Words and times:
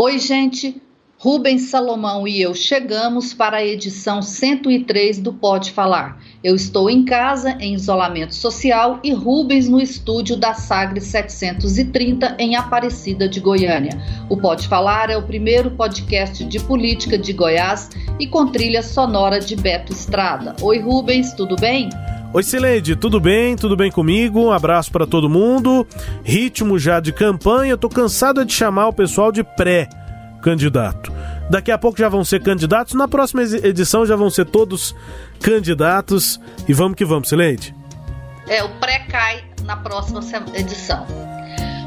Oi, 0.00 0.16
gente. 0.20 0.80
Rubens 1.18 1.62
Salomão 1.62 2.28
e 2.28 2.40
eu 2.40 2.54
chegamos 2.54 3.34
para 3.34 3.56
a 3.56 3.66
edição 3.66 4.22
103 4.22 5.18
do 5.18 5.32
Pode 5.32 5.72
Falar. 5.72 6.22
Eu 6.44 6.54
estou 6.54 6.88
em 6.88 7.04
casa, 7.04 7.56
em 7.58 7.74
isolamento 7.74 8.32
social, 8.32 9.00
e 9.02 9.12
Rubens 9.12 9.68
no 9.68 9.80
estúdio 9.80 10.36
da 10.36 10.54
Sagre 10.54 11.00
730, 11.00 12.36
em 12.38 12.54
Aparecida 12.54 13.28
de 13.28 13.40
Goiânia. 13.40 14.00
O 14.30 14.36
Pode 14.36 14.68
Falar 14.68 15.10
é 15.10 15.16
o 15.16 15.26
primeiro 15.26 15.72
podcast 15.72 16.44
de 16.44 16.60
política 16.60 17.18
de 17.18 17.32
Goiás 17.32 17.90
e 18.20 18.26
com 18.28 18.46
trilha 18.46 18.84
sonora 18.84 19.40
de 19.40 19.56
Beto 19.56 19.92
Estrada. 19.92 20.54
Oi, 20.62 20.78
Rubens, 20.78 21.32
tudo 21.32 21.56
bem? 21.56 21.90
Oi, 22.30 22.42
Sileide, 22.42 22.94
tudo 22.94 23.18
bem? 23.18 23.56
Tudo 23.56 23.74
bem 23.74 23.90
comigo? 23.90 24.44
Um 24.44 24.52
abraço 24.52 24.92
para 24.92 25.06
todo 25.06 25.30
mundo. 25.30 25.86
Ritmo 26.22 26.78
já 26.78 27.00
de 27.00 27.10
campanha, 27.10 27.74
tô 27.74 27.88
cansado 27.88 28.44
de 28.44 28.52
chamar 28.52 28.88
o 28.88 28.92
pessoal 28.92 29.32
de 29.32 29.42
pré 29.42 29.88
candidato. 30.42 31.10
Daqui 31.48 31.70
a 31.70 31.78
pouco 31.78 31.96
já 31.96 32.06
vão 32.06 32.22
ser 32.22 32.42
candidatos, 32.42 32.92
na 32.92 33.08
próxima 33.08 33.42
edição 33.42 34.04
já 34.04 34.14
vão 34.14 34.28
ser 34.28 34.44
todos 34.44 34.94
candidatos. 35.40 36.38
E 36.68 36.74
vamos 36.74 36.96
que 36.96 37.04
vamos, 37.04 37.30
Sileide. 37.30 37.74
É, 38.46 38.62
o 38.62 38.68
pré 38.78 39.06
cai 39.10 39.44
na 39.64 39.76
próxima 39.76 40.20
edição. 40.54 41.06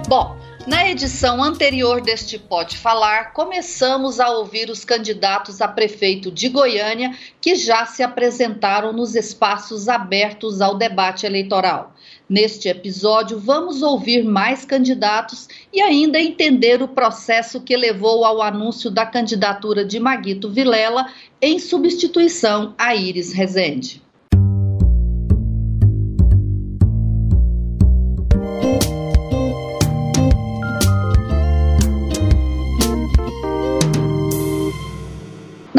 Bom, 0.07 0.35
na 0.67 0.87
edição 0.87 1.43
anterior 1.43 2.01
deste 2.01 2.37
Pode 2.37 2.77
Falar, 2.77 3.33
começamos 3.33 4.19
a 4.19 4.29
ouvir 4.29 4.69
os 4.69 4.85
candidatos 4.85 5.61
a 5.61 5.67
prefeito 5.67 6.31
de 6.31 6.49
Goiânia 6.49 7.17
que 7.39 7.55
já 7.55 7.85
se 7.85 8.03
apresentaram 8.03 8.93
nos 8.93 9.15
espaços 9.15 9.89
abertos 9.89 10.61
ao 10.61 10.75
debate 10.75 11.25
eleitoral. 11.25 11.95
Neste 12.29 12.69
episódio, 12.69 13.39
vamos 13.39 13.81
ouvir 13.81 14.23
mais 14.23 14.63
candidatos 14.63 15.47
e 15.73 15.81
ainda 15.81 16.21
entender 16.21 16.81
o 16.81 16.87
processo 16.87 17.61
que 17.61 17.75
levou 17.75 18.23
ao 18.23 18.41
anúncio 18.41 18.91
da 18.91 19.05
candidatura 19.05 19.83
de 19.83 19.99
Maguito 19.99 20.49
Vilela 20.49 21.07
em 21.41 21.59
substituição 21.59 22.75
a 22.77 22.95
Iris 22.95 23.33
Rezende. 23.33 24.01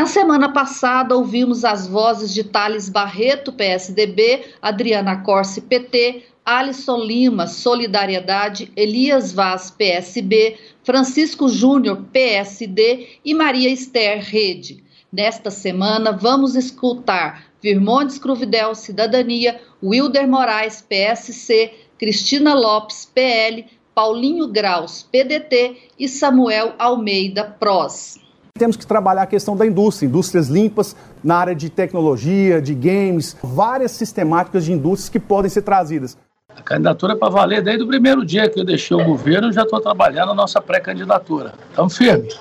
Na 0.03 0.07
semana 0.09 0.49
passada, 0.53 1.17
ouvimos 1.17 1.65
as 1.65 1.87
vozes 1.87 2.35
de 2.35 2.43
Thales 2.43 2.89
Barreto, 2.89 3.53
PSDB, 3.53 4.47
Adriana 4.61 5.23
Corse, 5.23 5.61
PT, 5.61 6.25
Alisson 6.45 6.99
Lima, 6.99 7.47
Solidariedade, 7.47 8.73
Elias 8.75 9.33
Vaz, 9.33 9.71
PSB, 9.71 10.59
Francisco 10.83 11.49
Júnior, 11.49 12.05
PSD 12.13 13.21
e 13.25 13.33
Maria 13.33 13.71
Esther, 13.71 14.19
Rede. 14.25 14.83
Nesta 15.13 15.53
semana, 15.53 16.11
vamos 16.11 16.57
escutar 16.57 17.45
Virmondes 17.63 18.19
Cruvidel, 18.19 18.75
Cidadania, 18.75 19.61
Wilder 19.81 20.27
Moraes, 20.27 20.83
PSC, 20.83 21.73
Cristina 21.97 22.55
Lopes, 22.55 23.09
PL, 23.15 23.67
Paulinho 23.95 24.49
Graus, 24.49 25.05
PDT 25.13 25.77
e 25.97 26.09
Samuel 26.09 26.75
Almeida, 26.77 27.45
PROS. 27.45 28.21
Temos 28.59 28.77
que 28.77 28.87
trabalhar 28.87 29.23
a 29.23 29.27
questão 29.27 29.57
da 29.57 29.67
indústria, 29.67 30.07
indústrias 30.07 30.49
limpas 30.49 30.95
na 31.25 31.37
área 31.37 31.55
de 31.55 31.71
tecnologia, 31.71 32.61
de 32.61 32.75
games, 32.75 33.37
várias 33.43 33.93
sistemáticas 33.93 34.65
de 34.65 34.73
indústrias 34.73 35.09
que 35.09 35.19
podem 35.19 35.51
ser 35.51 35.63
trazidas. 35.63 36.19
A 36.51 36.61
candidatura 36.61 37.15
é 37.15 37.17
para 37.17 37.31
valer 37.31 37.63
desde 37.63 37.83
o 37.83 37.89
primeiro 37.89 38.25
dia 38.25 38.49
que 38.51 38.61
eu 38.61 38.65
deixei 38.65 38.95
o 38.95 39.05
governo, 39.05 39.49
eu 39.49 39.53
já 39.53 39.63
estou 39.63 39.81
trabalhando 39.81 40.33
a 40.33 40.35
nossa 40.35 40.61
pré-candidatura. 40.61 41.55
Estamos 41.71 41.97
firmes. 41.97 42.39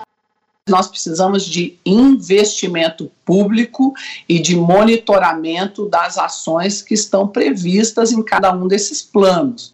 Nós 0.69 0.87
precisamos 0.89 1.45
de 1.45 1.79
investimento 1.85 3.09
público 3.25 3.93
e 4.27 4.37
de 4.39 4.55
monitoramento 4.55 5.87
das 5.87 6.17
ações 6.17 6.81
que 6.81 6.93
estão 6.93 7.25
previstas 7.27 8.11
em 8.11 8.21
cada 8.21 8.53
um 8.53 8.67
desses 8.67 9.01
planos. 9.01 9.73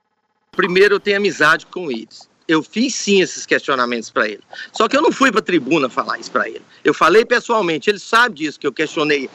Primeiro, 0.52 0.96
eu 0.96 1.00
tenho 1.00 1.18
amizade 1.18 1.66
com 1.66 1.92
eles 1.92 2.27
eu 2.47 2.63
fiz 2.63 2.96
sim 2.96 3.22
esses 3.22 3.46
questionamentos 3.46 4.09
para 4.09 4.28
ele. 4.28 4.41
Só 4.72 4.88
que 4.88 4.96
eu 4.96 5.02
não 5.02 5.12
fui 5.12 5.31
para 5.31 5.40
a 5.40 5.44
tribuna 5.44 5.90
falar 5.90 6.18
isso 6.18 6.31
para 6.31 6.47
ele. 6.47 6.62
Eu 6.84 6.94
falei 6.94 7.25
pessoalmente, 7.25 7.90
ele 7.90 8.00
sabe 8.00 8.35
disso 8.35 8.59
que 8.59 8.66
eu 8.66 8.72
questionei. 8.72 9.30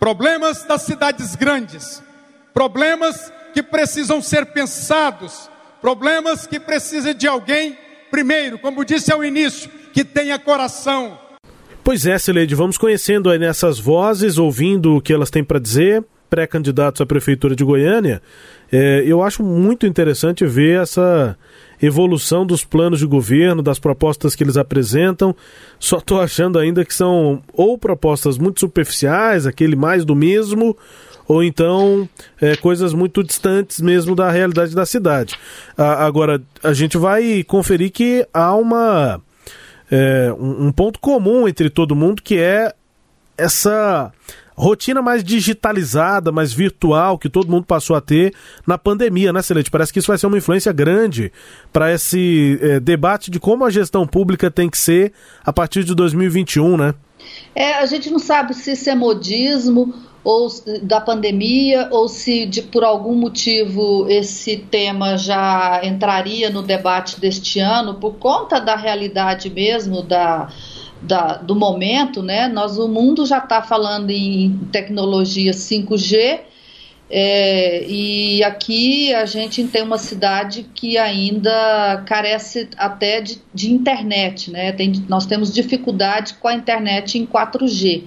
Problemas 0.00 0.64
das 0.64 0.82
cidades 0.82 1.36
grandes, 1.36 2.02
problemas 2.52 3.32
que 3.54 3.62
precisam 3.62 4.20
ser 4.20 4.46
pensados, 4.46 5.48
problemas 5.80 6.46
que 6.46 6.58
precisam 6.58 7.14
de 7.14 7.26
alguém, 7.26 7.78
primeiro, 8.10 8.58
como 8.58 8.84
disse 8.84 9.12
ao 9.12 9.24
início, 9.24 9.70
que 9.92 10.04
tenha 10.04 10.38
coração. 10.38 11.18
Pois 11.82 12.04
é, 12.04 12.18
Sileide, 12.18 12.54
vamos 12.54 12.76
conhecendo 12.76 13.30
aí 13.30 13.38
nessas 13.38 13.78
vozes, 13.78 14.38
ouvindo 14.38 14.96
o 14.96 15.00
que 15.00 15.12
elas 15.12 15.30
têm 15.30 15.44
para 15.44 15.60
dizer, 15.60 16.04
pré-candidatos 16.28 17.00
à 17.00 17.06
Prefeitura 17.06 17.54
de 17.54 17.64
Goiânia. 17.64 18.20
É, 18.70 19.04
eu 19.06 19.22
acho 19.22 19.42
muito 19.42 19.86
interessante 19.86 20.44
ver 20.44 20.82
essa 20.82 21.38
evolução 21.80 22.46
dos 22.46 22.64
planos 22.64 23.00
de 23.00 23.06
governo, 23.06 23.62
das 23.62 23.78
propostas 23.78 24.34
que 24.34 24.42
eles 24.42 24.56
apresentam. 24.56 25.34
Só 25.78 25.98
estou 25.98 26.20
achando 26.20 26.58
ainda 26.58 26.84
que 26.84 26.94
são 26.94 27.42
ou 27.52 27.76
propostas 27.78 28.38
muito 28.38 28.60
superficiais, 28.60 29.46
aquele 29.46 29.76
mais 29.76 30.04
do 30.04 30.14
mesmo, 30.14 30.76
ou 31.28 31.42
então 31.42 32.08
é, 32.40 32.56
coisas 32.56 32.92
muito 32.92 33.22
distantes 33.22 33.80
mesmo 33.80 34.14
da 34.14 34.30
realidade 34.30 34.74
da 34.74 34.86
cidade. 34.86 35.36
Ah, 35.76 36.06
agora, 36.06 36.42
a 36.62 36.72
gente 36.72 36.96
vai 36.96 37.42
conferir 37.42 37.90
que 37.90 38.26
há 38.32 38.54
uma, 38.54 39.20
é, 39.90 40.32
um, 40.38 40.66
um 40.66 40.72
ponto 40.72 40.98
comum 41.00 41.48
entre 41.48 41.68
todo 41.68 41.96
mundo 41.96 42.22
que 42.22 42.38
é 42.38 42.72
essa 43.36 44.12
rotina 44.56 45.02
mais 45.02 45.22
digitalizada, 45.22 46.32
mais 46.32 46.52
virtual 46.52 47.18
que 47.18 47.28
todo 47.28 47.50
mundo 47.50 47.64
passou 47.64 47.94
a 47.94 48.00
ter 48.00 48.32
na 48.66 48.78
pandemia, 48.78 49.32
né, 49.32 49.42
Celeste? 49.42 49.70
Parece 49.70 49.92
que 49.92 49.98
isso 49.98 50.08
vai 50.08 50.18
ser 50.18 50.26
uma 50.26 50.38
influência 50.38 50.72
grande 50.72 51.30
para 51.72 51.92
esse 51.92 52.58
é, 52.62 52.80
debate 52.80 53.30
de 53.30 53.38
como 53.38 53.64
a 53.64 53.70
gestão 53.70 54.06
pública 54.06 54.50
tem 54.50 54.70
que 54.70 54.78
ser 54.78 55.12
a 55.44 55.52
partir 55.52 55.84
de 55.84 55.94
2021, 55.94 56.76
né? 56.76 56.94
É, 57.54 57.74
a 57.74 57.86
gente 57.86 58.10
não 58.10 58.18
sabe 58.18 58.54
se 58.54 58.72
isso 58.72 58.88
é 58.88 58.94
modismo 58.94 59.94
ou 60.26 60.48
da 60.82 61.00
pandemia 61.00 61.88
ou 61.92 62.08
se 62.08 62.46
de, 62.46 62.60
por 62.60 62.82
algum 62.82 63.14
motivo 63.14 64.06
esse 64.08 64.56
tema 64.56 65.16
já 65.16 65.80
entraria 65.84 66.50
no 66.50 66.62
debate 66.62 67.20
deste 67.20 67.60
ano 67.60 67.94
por 67.94 68.14
conta 68.14 68.58
da 68.58 68.74
realidade 68.74 69.48
mesmo 69.48 70.02
da 70.02 70.48
da, 71.02 71.36
do 71.36 71.54
momento, 71.54 72.22
né? 72.22 72.48
Nós, 72.48 72.78
o 72.78 72.88
mundo 72.88 73.26
já 73.26 73.38
está 73.38 73.62
falando 73.62 74.10
em 74.10 74.58
tecnologia 74.72 75.52
5G, 75.52 76.40
é, 77.08 77.86
e 77.86 78.42
aqui 78.42 79.14
a 79.14 79.24
gente 79.26 79.62
tem 79.64 79.82
uma 79.82 79.98
cidade 79.98 80.66
que 80.74 80.98
ainda 80.98 82.02
carece 82.04 82.68
até 82.76 83.20
de, 83.20 83.40
de 83.54 83.72
internet, 83.72 84.50
né? 84.50 84.72
Tem, 84.72 84.92
nós 85.08 85.24
temos 85.24 85.52
dificuldade 85.52 86.34
com 86.34 86.48
a 86.48 86.54
internet 86.54 87.16
em 87.16 87.24
4G. 87.24 88.02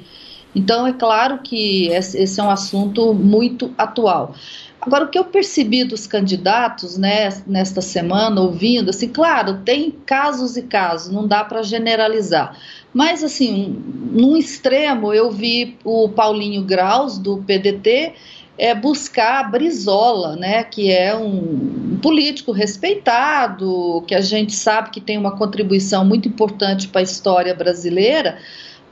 Então 0.53 0.85
é 0.85 0.93
claro 0.93 1.39
que 1.39 1.87
esse 1.87 2.39
é 2.39 2.43
um 2.43 2.49
assunto 2.49 3.13
muito 3.13 3.73
atual. 3.77 4.35
Agora, 4.81 5.05
o 5.05 5.09
que 5.09 5.19
eu 5.19 5.25
percebi 5.25 5.83
dos 5.83 6.07
candidatos 6.07 6.97
né, 6.97 7.29
nesta 7.45 7.81
semana, 7.81 8.39
ouvindo, 8.39 8.89
assim, 8.89 9.09
claro, 9.09 9.59
tem 9.65 9.91
casos 9.91 10.55
e 10.55 10.63
casos, 10.63 11.13
não 11.13 11.27
dá 11.27 11.43
para 11.43 11.61
generalizar. 11.61 12.57
Mas, 12.93 13.23
assim, 13.23 13.75
num 14.11 14.35
extremo, 14.35 15.13
eu 15.13 15.31
vi 15.31 15.77
o 15.83 16.09
Paulinho 16.09 16.63
Graus, 16.63 17.17
do 17.17 17.37
PDT, 17.37 18.13
é, 18.57 18.73
buscar 18.75 19.39
a 19.39 19.43
Brizola, 19.43 20.35
né, 20.35 20.63
que 20.63 20.91
é 20.91 21.15
um, 21.15 21.79
político 21.99 22.51
respeitado, 22.51 24.03
que 24.07 24.15
a 24.15 24.21
gente 24.21 24.55
sabe 24.55 24.89
que 24.89 24.99
tem 24.99 25.17
uma 25.17 25.37
contribuição 25.37 26.03
muito 26.03 26.27
importante 26.27 26.87
para 26.87 27.01
a 27.01 27.03
história 27.03 27.53
brasileira, 27.53 28.39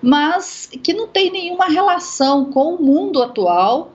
mas 0.02 0.70
que 0.84 0.94
não 0.94 1.08
tem 1.08 1.32
nenhuma 1.32 1.66
relação 1.66 2.46
com 2.46 2.76
o 2.76 2.82
mundo 2.82 3.22
atual 3.22 3.94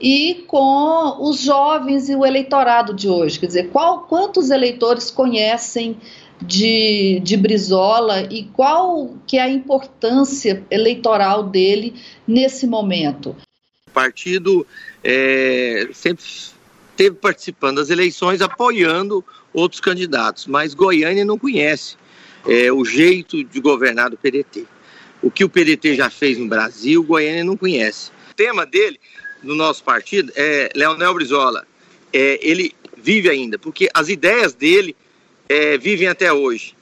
e 0.00 0.44
com 0.48 1.16
os 1.20 1.40
jovens 1.40 2.08
e 2.08 2.16
o 2.16 2.24
eleitorado 2.24 2.94
de 2.94 3.08
hoje. 3.08 3.38
Quer 3.38 3.46
dizer, 3.46 3.70
qual, 3.70 4.00
quantos 4.00 4.50
eleitores 4.50 5.10
conhecem 5.10 5.96
de, 6.40 7.20
de 7.22 7.36
Brizola 7.36 8.22
e 8.30 8.44
qual 8.52 9.14
que 9.26 9.38
é 9.38 9.42
a 9.42 9.48
importância 9.48 10.62
eleitoral 10.70 11.44
dele 11.44 11.94
nesse 12.26 12.66
momento? 12.66 13.36
O 13.86 13.90
partido 13.92 14.66
é, 15.02 15.88
sempre 15.92 16.24
esteve 16.24 17.16
participando 17.16 17.76
das 17.76 17.90
eleições 17.90 18.40
apoiando 18.40 19.24
outros 19.52 19.80
candidatos, 19.80 20.46
mas 20.46 20.74
Goiânia 20.74 21.24
não 21.24 21.38
conhece 21.38 21.96
é, 22.46 22.72
o 22.72 22.84
jeito 22.84 23.42
de 23.44 23.60
governar 23.60 24.10
do 24.10 24.16
PDT. 24.16 24.66
O 25.22 25.30
que 25.30 25.44
o 25.44 25.48
PDT 25.48 25.94
já 25.94 26.10
fez 26.10 26.36
no 26.38 26.48
Brasil, 26.48 27.02
Goiânia 27.02 27.44
não 27.44 27.56
conhece. 27.56 28.10
O 28.30 28.34
tema 28.34 28.66
dele, 28.66 29.00
no 29.42 29.54
nosso 29.54 29.82
partido, 29.82 30.32
é 30.36 30.70
Leonel 30.74 31.14
Brizola. 31.14 31.66
É, 32.12 32.38
ele 32.42 32.74
vive 32.96 33.30
ainda, 33.30 33.58
porque 33.58 33.88
as 33.94 34.08
ideias 34.08 34.54
dele 34.54 34.94
é, 35.54 35.78
vivem 35.78 36.08
até 36.08 36.32
hoje. 36.32 36.74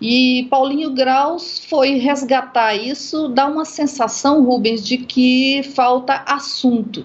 E 0.00 0.46
Paulinho 0.48 0.90
Graus 0.90 1.64
foi 1.68 1.94
resgatar 1.94 2.74
isso, 2.74 3.28
dá 3.28 3.46
uma 3.46 3.64
sensação, 3.64 4.44
Rubens, 4.44 4.86
de 4.86 4.98
que 4.98 5.62
falta 5.74 6.22
assunto. 6.26 7.04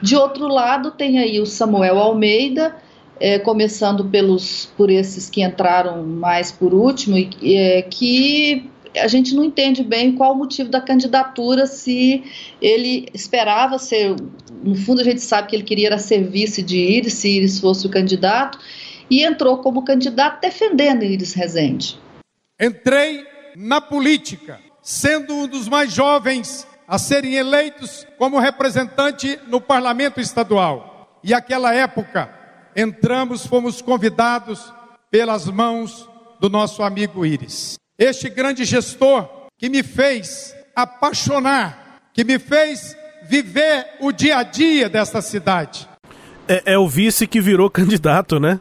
De 0.00 0.16
outro 0.16 0.48
lado, 0.48 0.92
tem 0.92 1.18
aí 1.18 1.38
o 1.38 1.44
Samuel 1.44 1.98
Almeida, 1.98 2.76
é, 3.18 3.38
começando 3.38 4.06
pelos 4.06 4.70
por 4.76 4.90
esses 4.90 5.28
que 5.28 5.42
entraram 5.42 6.02
mais 6.02 6.50
por 6.50 6.72
último, 6.72 7.16
é, 7.42 7.82
que 7.82 8.70
a 8.96 9.06
gente 9.06 9.34
não 9.34 9.44
entende 9.44 9.84
bem 9.84 10.12
qual 10.12 10.32
o 10.32 10.36
motivo 10.36 10.70
da 10.70 10.80
candidatura, 10.80 11.66
se 11.66 12.24
ele 12.60 13.06
esperava 13.12 13.78
ser. 13.78 14.16
No 14.64 14.74
fundo, 14.74 15.02
a 15.02 15.04
gente 15.04 15.20
sabe 15.20 15.48
que 15.48 15.56
ele 15.56 15.62
queria 15.62 15.96
ser 15.98 16.24
vice 16.24 16.62
de 16.62 16.78
Iris, 16.78 17.14
se 17.14 17.28
Iris 17.28 17.60
fosse 17.60 17.86
o 17.86 17.90
candidato, 17.90 18.58
e 19.10 19.24
entrou 19.24 19.58
como 19.58 19.84
candidato 19.84 20.40
defendendo 20.40 21.02
Iris 21.02 21.34
Rezende. 21.34 21.98
Entrei 22.60 23.26
na 23.56 23.80
política, 23.80 24.60
sendo 24.80 25.34
um 25.34 25.46
dos 25.48 25.68
mais 25.68 25.92
jovens 25.92 26.66
a 26.86 26.98
serem 26.98 27.34
eleitos 27.34 28.06
como 28.18 28.38
representante 28.38 29.38
no 29.46 29.60
parlamento 29.60 30.20
estadual. 30.20 31.18
E 31.22 31.34
aquela 31.34 31.74
época, 31.74 32.30
entramos, 32.74 33.46
fomos 33.46 33.82
convidados 33.82 34.72
pelas 35.10 35.46
mãos 35.46 36.08
do 36.40 36.48
nosso 36.48 36.82
amigo 36.82 37.26
Iris. 37.26 37.78
Este 37.98 38.28
grande 38.28 38.64
gestor 38.64 39.28
que 39.58 39.68
me 39.68 39.82
fez 39.82 40.54
apaixonar, 40.74 42.00
que 42.12 42.24
me 42.24 42.38
fez 42.38 42.96
viver 43.28 43.86
o 44.00 44.10
dia 44.10 44.38
a 44.38 44.42
dia 44.42 44.88
desta 44.88 45.20
cidade. 45.20 45.88
É, 46.48 46.72
é 46.72 46.78
o 46.78 46.88
vice 46.88 47.26
que 47.26 47.40
virou 47.40 47.68
candidato, 47.70 48.40
né? 48.40 48.58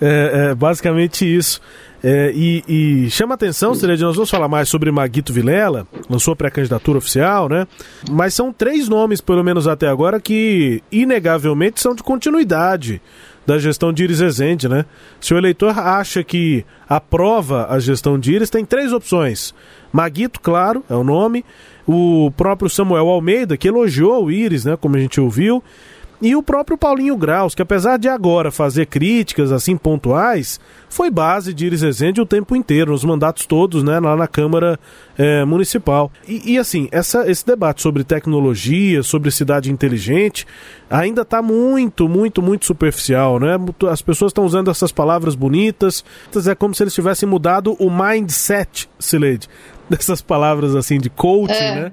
É, 0.00 0.50
é 0.50 0.54
basicamente 0.54 1.24
isso. 1.24 1.60
É, 2.02 2.32
e, 2.32 2.64
e, 2.68 3.10
chama 3.10 3.34
atenção, 3.34 3.74
Celede, 3.74 4.04
nós 4.04 4.14
vamos 4.14 4.30
falar 4.30 4.46
mais 4.46 4.68
sobre 4.68 4.90
Maguito 4.90 5.32
Vilela, 5.32 5.86
lançou 6.08 6.36
pré-candidatura 6.36 6.98
oficial, 6.98 7.48
né? 7.48 7.66
Mas 8.08 8.34
são 8.34 8.52
três 8.52 8.88
nomes, 8.88 9.20
pelo 9.20 9.42
menos 9.42 9.66
até 9.66 9.88
agora, 9.88 10.20
que 10.20 10.80
inegavelmente 10.92 11.80
são 11.80 11.96
de 11.96 12.02
continuidade 12.02 13.02
da 13.44 13.58
gestão 13.58 13.92
de 13.92 14.04
Iris 14.04 14.20
Rezende, 14.20 14.68
né? 14.68 14.84
Se 15.20 15.34
o 15.34 15.38
eleitor 15.38 15.76
acha 15.76 16.22
que 16.22 16.64
aprova 16.88 17.66
a 17.68 17.80
gestão 17.80 18.18
de 18.18 18.32
Iris, 18.32 18.50
tem 18.50 18.64
três 18.64 18.92
opções. 18.92 19.52
Maguito, 19.92 20.38
claro, 20.38 20.84
é 20.88 20.94
o 20.94 21.02
nome. 21.02 21.44
O 21.86 22.30
próprio 22.36 22.68
Samuel 22.68 23.08
Almeida, 23.08 23.56
que 23.56 23.66
elogiou 23.66 24.26
o 24.26 24.30
Iris, 24.30 24.66
né? 24.66 24.76
Como 24.76 24.96
a 24.96 25.00
gente 25.00 25.20
ouviu. 25.20 25.64
E 26.20 26.34
o 26.34 26.42
próprio 26.42 26.76
Paulinho 26.76 27.16
Graus, 27.16 27.54
que 27.54 27.62
apesar 27.62 27.96
de 27.96 28.08
agora 28.08 28.50
fazer 28.50 28.86
críticas 28.86 29.52
assim 29.52 29.76
pontuais, 29.76 30.58
foi 30.88 31.10
base 31.10 31.54
de 31.54 31.66
Iris 31.66 31.82
Rezende 31.82 32.20
o 32.20 32.26
tempo 32.26 32.56
inteiro, 32.56 32.90
nos 32.90 33.04
mandatos 33.04 33.46
todos, 33.46 33.84
né, 33.84 34.00
lá 34.00 34.16
na 34.16 34.26
Câmara 34.26 34.80
é, 35.16 35.44
Municipal. 35.44 36.10
E, 36.26 36.54
e, 36.54 36.58
assim, 36.58 36.88
essa, 36.90 37.30
esse 37.30 37.46
debate 37.46 37.82
sobre 37.82 38.02
tecnologia, 38.02 39.02
sobre 39.04 39.30
cidade 39.30 39.70
inteligente, 39.70 40.44
ainda 40.90 41.22
está 41.22 41.40
muito, 41.40 42.08
muito, 42.08 42.42
muito 42.42 42.66
superficial, 42.66 43.38
né? 43.38 43.56
As 43.88 44.02
pessoas 44.02 44.30
estão 44.30 44.44
usando 44.44 44.70
essas 44.70 44.90
palavras 44.90 45.36
bonitas, 45.36 46.04
é 46.48 46.54
como 46.54 46.74
se 46.74 46.82
eles 46.82 46.94
tivessem 46.94 47.28
mudado 47.28 47.76
o 47.78 47.90
mindset, 47.90 48.88
Sileide, 48.98 49.48
dessas 49.88 50.20
palavras 50.20 50.74
assim 50.74 50.98
de 50.98 51.10
coaching, 51.10 51.54
é. 51.54 51.74
né? 51.74 51.92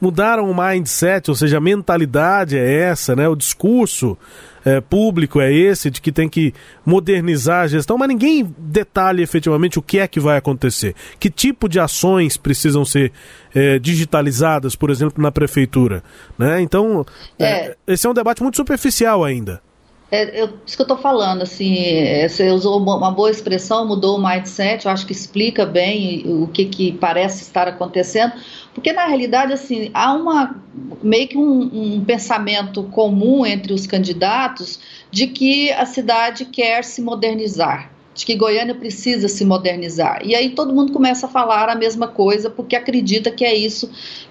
Mudaram 0.00 0.50
o 0.50 0.56
mindset, 0.56 1.30
ou 1.30 1.36
seja, 1.36 1.58
a 1.58 1.60
mentalidade 1.60 2.56
é 2.56 2.82
essa, 2.82 3.14
né? 3.14 3.28
O 3.28 3.36
discurso 3.36 4.16
é, 4.64 4.80
público 4.80 5.40
é 5.40 5.52
esse 5.52 5.90
de 5.90 6.00
que 6.00 6.12
tem 6.12 6.28
que 6.28 6.54
modernizar 6.84 7.64
a 7.64 7.66
gestão, 7.66 7.98
mas 7.98 8.08
ninguém 8.08 8.54
detalha 8.58 9.22
efetivamente 9.22 9.78
o 9.78 9.82
que 9.82 9.98
é 9.98 10.08
que 10.08 10.20
vai 10.20 10.36
acontecer. 10.36 10.94
Que 11.18 11.30
tipo 11.30 11.68
de 11.68 11.78
ações 11.78 12.36
precisam 12.36 12.84
ser 12.84 13.12
é, 13.54 13.78
digitalizadas, 13.78 14.74
por 14.74 14.90
exemplo, 14.90 15.22
na 15.22 15.30
prefeitura, 15.30 16.02
né? 16.38 16.60
Então, 16.60 17.04
é. 17.38 17.44
é 17.44 17.76
esse 17.86 18.06
é 18.06 18.10
um 18.10 18.14
debate 18.14 18.42
muito 18.42 18.56
superficial 18.56 19.24
ainda. 19.24 19.62
É, 20.10 20.42
eu, 20.42 20.50
isso 20.66 20.76
que 20.76 20.82
eu 20.82 20.84
estou 20.84 20.98
falando, 20.98 21.42
assim, 21.42 21.76
é, 21.78 22.28
você 22.28 22.50
usou 22.50 22.80
uma 22.80 23.12
boa 23.12 23.30
expressão, 23.30 23.86
mudou 23.86 24.18
o 24.18 24.22
mindset, 24.22 24.84
eu 24.84 24.90
acho 24.90 25.06
que 25.06 25.12
explica 25.12 25.64
bem 25.64 26.24
o 26.26 26.48
que, 26.48 26.64
que 26.64 26.92
parece 26.92 27.42
estar 27.42 27.68
acontecendo, 27.68 28.32
porque 28.74 28.92
na 28.92 29.06
realidade, 29.06 29.52
assim, 29.52 29.88
há 29.94 30.12
uma 30.12 30.56
meio 31.02 31.28
que 31.28 31.38
um, 31.38 31.60
um 31.72 32.04
pensamento 32.04 32.82
comum 32.84 33.46
entre 33.46 33.72
os 33.72 33.86
candidatos 33.86 34.80
de 35.10 35.28
que 35.28 35.70
a 35.72 35.86
cidade 35.86 36.44
quer 36.44 36.82
se 36.82 37.00
modernizar, 37.00 37.92
de 38.12 38.26
que 38.26 38.34
Goiânia 38.34 38.74
precisa 38.74 39.28
se 39.28 39.44
modernizar. 39.44 40.22
E 40.24 40.34
aí 40.34 40.50
todo 40.50 40.74
mundo 40.74 40.92
começa 40.92 41.26
a 41.26 41.28
falar 41.28 41.68
a 41.68 41.74
mesma 41.76 42.08
coisa 42.08 42.50
porque 42.50 42.74
acredita 42.74 43.30
que 43.30 43.44
é 43.44 43.54
isso 43.54 43.90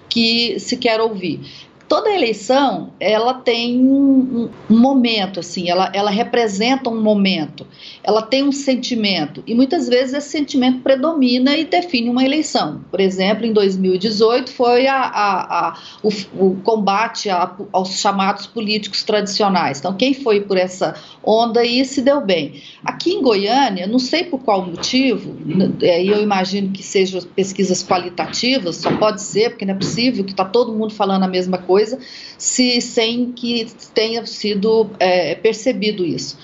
que 0.10 0.60
se 0.60 0.76
quer 0.76 1.00
ouvir 1.00 1.69
toda 1.90 2.12
eleição 2.12 2.92
ela 3.00 3.34
tem 3.34 3.80
um, 3.82 4.48
momento 4.70 5.40
assim 5.40 5.70
ela, 5.70 5.92
ela 5.92 6.12
representa 6.12 6.88
um 6.88 7.02
momento 7.02 7.66
ela 8.04 8.22
tem 8.22 8.44
um 8.44 8.52
sentimento 8.52 9.44
e 9.48 9.56
muitas 9.56 9.90
vezes 9.90 10.14
esse 10.14 10.30
sentimento 10.30 10.82
predomina 10.82 11.58
e 11.58 11.66
define 11.66 12.10
uma 12.10 12.24
eleição. 12.24 12.82
Por 12.92 13.00
exemplo 13.00 13.46
em 13.46 13.52
2018 13.52 14.52
foi 14.52 14.86
a, 14.88 15.02
a, 15.02 15.70
a 15.70 15.78
o, 16.04 16.10
o, 16.38 16.56
combate 16.62 17.30
a, 17.30 17.56
aos 17.74 18.00
chamados 18.00 18.46
políticos 18.46 19.04
tradicionais. 19.04 19.80
Então 19.80 19.94
quem 19.94 20.14
foi 20.14 20.42
por 20.42 20.58
essa 20.58 20.96
onda 21.24 21.62
aí 21.62 21.84
se 21.84 22.02
deu 22.02 22.22
bem. 22.22 22.62
Aqui 22.86 23.12
em 23.12 23.22
Goiânia 23.22 23.88
não 23.88 24.00
sei 24.00 24.24
por 24.26 24.40
qual 24.40 24.64
motivo 24.64 25.36
aí 25.82 26.08
eu 26.08 26.22
imagino 26.22 26.72
que 26.72 26.84
sejam 26.84 27.22
pesquisas 27.36 27.84
qualitativas 27.84 28.76
só 28.76 28.96
pode 28.96 29.24
ser 29.24 29.50
porque 29.50 29.66
não 29.66 29.74
é 29.74 29.78
possível 29.78 30.24
que 30.24 30.32
está 30.32 30.46
todo 30.46 30.72
mundo 30.72 30.94
falando 30.94 31.24
a 31.24 31.28
mesma 31.28 31.58
coisa 31.58 31.79
coisa, 31.80 31.98
se, 32.38 32.82
sem 32.82 33.32
que 33.32 33.68
tenha 33.94 34.26
sido 34.26 34.90
é, 35.00 35.36
percebido 35.36 36.06
isso. 36.06 36.38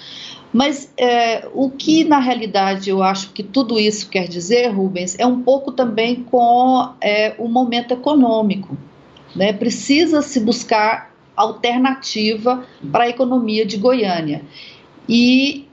Mas 0.53 0.89
é, 0.97 1.45
o 1.53 1.69
que 1.69 2.05
na 2.05 2.19
realidade 2.19 2.89
eu 2.89 3.03
acho 3.03 3.33
que 3.33 3.43
tudo 3.43 3.77
isso 3.77 4.09
quer 4.09 4.25
dizer, 4.25 4.69
Rubens, 4.69 5.17
é 5.19 5.25
um 5.25 5.41
pouco 5.41 5.73
também 5.73 6.23
com 6.23 6.93
é, 7.01 7.35
o 7.37 7.49
momento 7.49 7.93
econômico. 7.93 8.77
Né? 9.35 9.51
Precisa 9.51 10.21
se 10.21 10.39
buscar 10.39 11.13
alternativa 11.35 12.65
para 12.89 13.03
a 13.03 13.09
economia 13.09 13.65
de 13.65 13.75
Goiânia. 13.75 14.43
E 15.09 15.64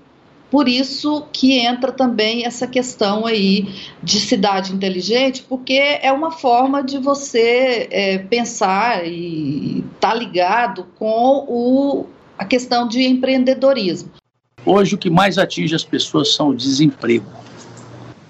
por 0.53 0.69
isso 0.69 1.27
que 1.33 1.59
entra 1.59 1.91
também 1.91 2.45
essa 2.45 2.67
questão 2.67 3.25
aí 3.25 3.75
de 4.03 4.21
cidade 4.21 4.71
inteligente, 4.71 5.43
porque 5.49 5.73
é 5.73 6.13
uma 6.13 6.31
forma 6.31 6.83
de 6.83 6.99
você 6.99 7.89
é, 7.91 8.19
pensar 8.19 9.07
e 9.07 9.79
estar 9.95 10.11
tá 10.11 10.15
ligado 10.15 10.87
com 10.99 11.47
o, 11.49 12.07
a 12.37 12.45
questão 12.45 12.87
de 12.87 13.03
empreendedorismo. 13.03 14.11
Hoje 14.67 14.95
o 14.95 14.99
que 14.99 15.09
mais 15.09 15.39
atinge 15.39 15.75
as 15.75 15.85
pessoas 15.85 16.35
são 16.35 16.51
o 16.51 16.55
desemprego. 16.55 17.25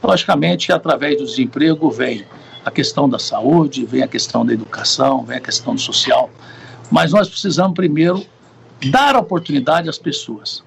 Logicamente, 0.00 0.72
através 0.72 1.18
do 1.18 1.26
desemprego 1.26 1.90
vem 1.90 2.24
a 2.64 2.70
questão 2.70 3.08
da 3.08 3.18
saúde, 3.18 3.84
vem 3.84 4.04
a 4.04 4.08
questão 4.08 4.46
da 4.46 4.52
educação, 4.52 5.24
vem 5.24 5.38
a 5.38 5.40
questão 5.40 5.76
social. 5.76 6.30
Mas 6.88 7.10
nós 7.10 7.28
precisamos 7.28 7.74
primeiro 7.74 8.24
dar 8.92 9.16
oportunidade 9.16 9.88
às 9.88 9.98
pessoas. 9.98 10.62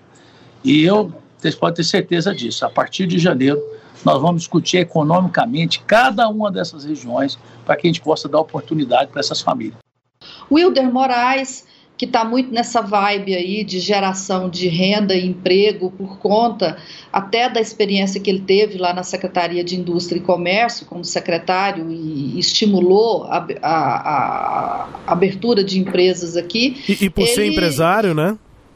E 0.61 0.83
eu 0.83 1.13
vocês 1.45 1.55
podem 1.55 1.75
ter 1.75 1.83
certeza 1.83 2.33
disso. 2.33 2.65
A 2.65 2.69
partir 2.69 3.05
de 3.05 3.19
janeiro, 3.19 3.61
nós 4.03 4.19
vamos 4.19 4.41
discutir 4.41 4.77
economicamente 4.77 5.81
cada 5.85 6.27
uma 6.27 6.51
dessas 6.51 6.83
regiões 6.83 7.37
para 7.63 7.75
que 7.75 7.87
a 7.87 7.89
gente 7.89 8.01
possa 8.01 8.27
dar 8.27 8.39
oportunidade 8.39 9.11
para 9.11 9.19
essas 9.19 9.41
famílias. 9.41 9.77
Wilder 10.51 10.91
Moraes, 10.91 11.67
que 11.95 12.05
está 12.05 12.25
muito 12.25 12.51
nessa 12.51 12.81
vibe 12.81 13.35
aí 13.35 13.63
de 13.63 13.79
geração 13.79 14.49
de 14.49 14.67
renda 14.67 15.15
e 15.15 15.27
emprego 15.27 15.91
por 15.91 16.17
conta 16.17 16.77
até 17.13 17.47
da 17.47 17.61
experiência 17.61 18.19
que 18.19 18.29
ele 18.29 18.41
teve 18.41 18.79
lá 18.79 18.91
na 18.91 19.03
Secretaria 19.03 19.63
de 19.63 19.75
Indústria 19.75 20.17
e 20.17 20.21
Comércio 20.21 20.87
como 20.87 21.05
secretário 21.05 21.91
e 21.91 22.39
estimulou 22.39 23.25
a, 23.25 23.47
a, 23.61 24.87
a 25.05 25.13
abertura 25.13 25.63
de 25.63 25.79
empresas 25.79 26.35
aqui. 26.35 26.81
E, 26.89 27.05
e 27.05 27.09
por 27.09 27.21
ele... 27.21 27.31
ser 27.31 27.45
empresário, 27.45 28.15
né? 28.15 28.35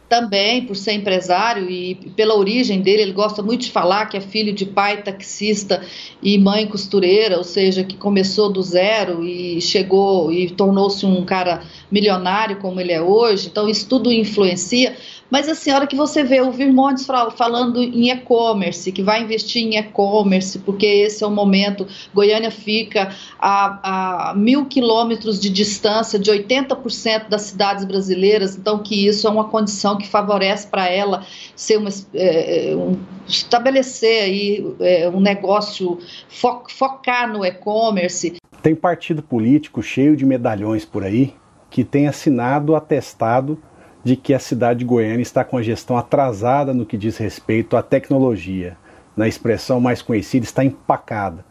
Também 0.10 0.66
por 0.66 0.76
ser 0.76 0.94
empresário 0.94 1.70
e 1.70 1.94
pela 2.16 2.36
origem 2.36 2.82
dele, 2.82 3.04
ele 3.04 3.14
gosta 3.14 3.44
muito 3.44 3.62
de 3.62 3.72
falar 3.72 4.08
que 4.08 4.18
é 4.18 4.22
filho 4.22 4.52
de 4.52 4.66
pai 4.66 5.04
taxista 5.04 5.82
e 6.22 6.38
mãe 6.40 6.68
costureira, 6.68 7.38
ou 7.38 7.44
seja, 7.44 7.84
que 7.84 7.96
começou 7.96 8.52
do 8.52 8.62
zero 8.64 9.24
e 9.24 9.62
chegou 9.62 10.32
e 10.32 10.50
tornou-se 10.50 11.06
um 11.06 11.24
cara 11.24 11.62
milionário 11.92 12.58
como 12.58 12.80
ele 12.80 12.92
é 12.92 13.02
hoje. 13.02 13.48
Então 13.48 13.68
isso 13.68 13.88
tudo 13.88 14.12
influencia. 14.12 14.96
Mas 15.30 15.48
assim, 15.48 15.70
a 15.70 15.76
hora 15.76 15.88
que 15.88 15.96
você 15.96 16.24
vê 16.24 16.42
o 16.42 16.52
Virmontes 16.52 17.06
falando 17.36 17.82
em 17.82 18.10
e-commerce, 18.10 18.92
que 18.92 19.04
vai 19.04 19.22
investir 19.22 19.62
em 19.62 19.78
e-commerce, 19.78 20.58
porque 20.60 20.86
esse 20.86 21.24
é 21.24 21.28
o 21.28 21.32
momento, 21.32 21.88
Goiânia 22.14 22.50
fica 22.50 23.14
a, 23.38 24.30
a 24.32 24.34
mil 24.34 24.66
quilômetros 24.66 25.40
de 25.40 25.50
distância 25.50 26.18
de 26.18 26.32
80% 26.32 27.30
das 27.30 27.44
cidades 27.44 27.86
brasileiras, 27.86 28.58
então 28.58 28.80
que 28.80 29.08
isso 29.08 29.28
é 29.28 29.30
uma 29.30 29.46
condição 29.46 29.98
que 29.98 30.08
favorece 30.08 30.68
para 30.68 30.90
ela 30.90 31.24
ser 31.56 31.78
uma, 31.78 31.90
é, 32.14 32.72
é, 32.72 32.76
um, 32.76 32.98
estabelecer 33.28 34.24
aí 34.24 34.76
é, 34.80 35.10
um 35.10 35.20
negócio, 35.20 36.00
fo, 36.28 36.64
focar 36.68 37.32
no 37.32 37.46
e-commerce. 37.46 38.36
Tem 38.64 38.74
partido 38.74 39.22
político 39.22 39.82
cheio 39.84 40.18
de 40.18 40.26
medalhões 40.26 40.86
por 40.86 41.04
aí 41.04 41.34
que 41.70 41.84
tem 41.84 42.08
assinado 42.08 42.76
atestado 42.76 43.58
de 44.04 44.16
que 44.16 44.34
a 44.34 44.40
cidade 44.40 44.80
de 44.80 44.86
Goiânia 44.86 45.22
está 45.22 45.44
com 45.44 45.58
a 45.58 45.62
gestão 45.62 45.98
atrasada 45.98 46.74
no 46.74 46.86
que 46.86 46.98
diz 46.98 47.18
respeito 47.18 47.76
à 47.76 47.84
tecnologia. 47.84 48.78
Na 49.16 49.28
expressão 49.28 49.82
mais 49.82 50.02
conhecida, 50.02 50.46
está 50.46 50.64
empacada. 50.64 51.44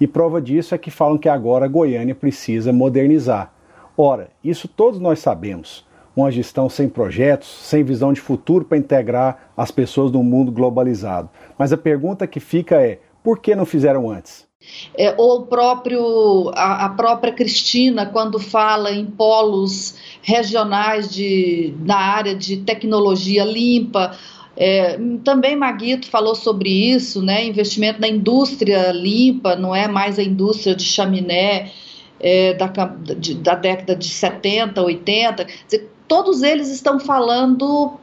E 0.00 0.06
prova 0.06 0.40
disso 0.40 0.74
é 0.74 0.78
que 0.78 0.90
falam 0.90 1.18
que 1.18 1.28
agora 1.28 1.68
Goiânia 1.68 2.14
precisa 2.14 2.72
modernizar. 2.72 3.52
Ora, 3.96 4.30
isso 4.42 4.66
todos 4.66 4.98
nós 4.98 5.18
sabemos. 5.18 5.86
Uma 6.16 6.30
gestão 6.30 6.68
sem 6.68 6.88
projetos, 6.88 7.48
sem 7.48 7.84
visão 7.84 8.12
de 8.12 8.20
futuro 8.20 8.64
para 8.64 8.78
integrar 8.78 9.50
as 9.56 9.70
pessoas 9.70 10.10
no 10.10 10.24
mundo 10.24 10.50
globalizado. 10.50 11.28
Mas 11.58 11.72
a 11.72 11.76
pergunta 11.76 12.26
que 12.26 12.40
fica 12.40 12.76
é: 12.80 12.98
por 13.22 13.38
que 13.38 13.54
não 13.54 13.66
fizeram 13.66 14.10
antes? 14.10 14.49
É, 14.96 15.14
ou 15.16 15.46
próprio 15.46 16.50
a, 16.54 16.84
a, 16.84 16.88
própria 16.90 17.32
Cristina 17.32 18.04
quando 18.04 18.38
fala 18.38 18.92
em 18.92 19.06
polos 19.06 19.94
regionais 20.20 21.10
de, 21.10 21.74
na 21.80 21.96
área 21.96 22.34
de 22.34 22.58
tecnologia 22.58 23.44
limpa. 23.44 24.16
É, 24.56 24.98
também 25.24 25.56
Maguito 25.56 26.06
falou 26.08 26.34
sobre 26.34 26.68
isso, 26.68 27.22
né? 27.22 27.44
Investimento 27.44 28.00
na 28.00 28.08
indústria 28.08 28.92
limpa, 28.92 29.56
não 29.56 29.74
é 29.74 29.88
mais 29.88 30.18
a 30.18 30.22
indústria 30.22 30.74
de 30.74 30.84
chaminé 30.84 31.70
é, 32.20 32.52
da, 32.52 32.66
de, 33.16 33.34
da 33.36 33.54
década 33.54 33.96
de 33.96 34.08
70, 34.08 34.82
80. 34.82 35.46
Dizer, 35.64 35.90
todos 36.06 36.42
eles 36.42 36.68
estão 36.68 37.00
falando 37.00 37.98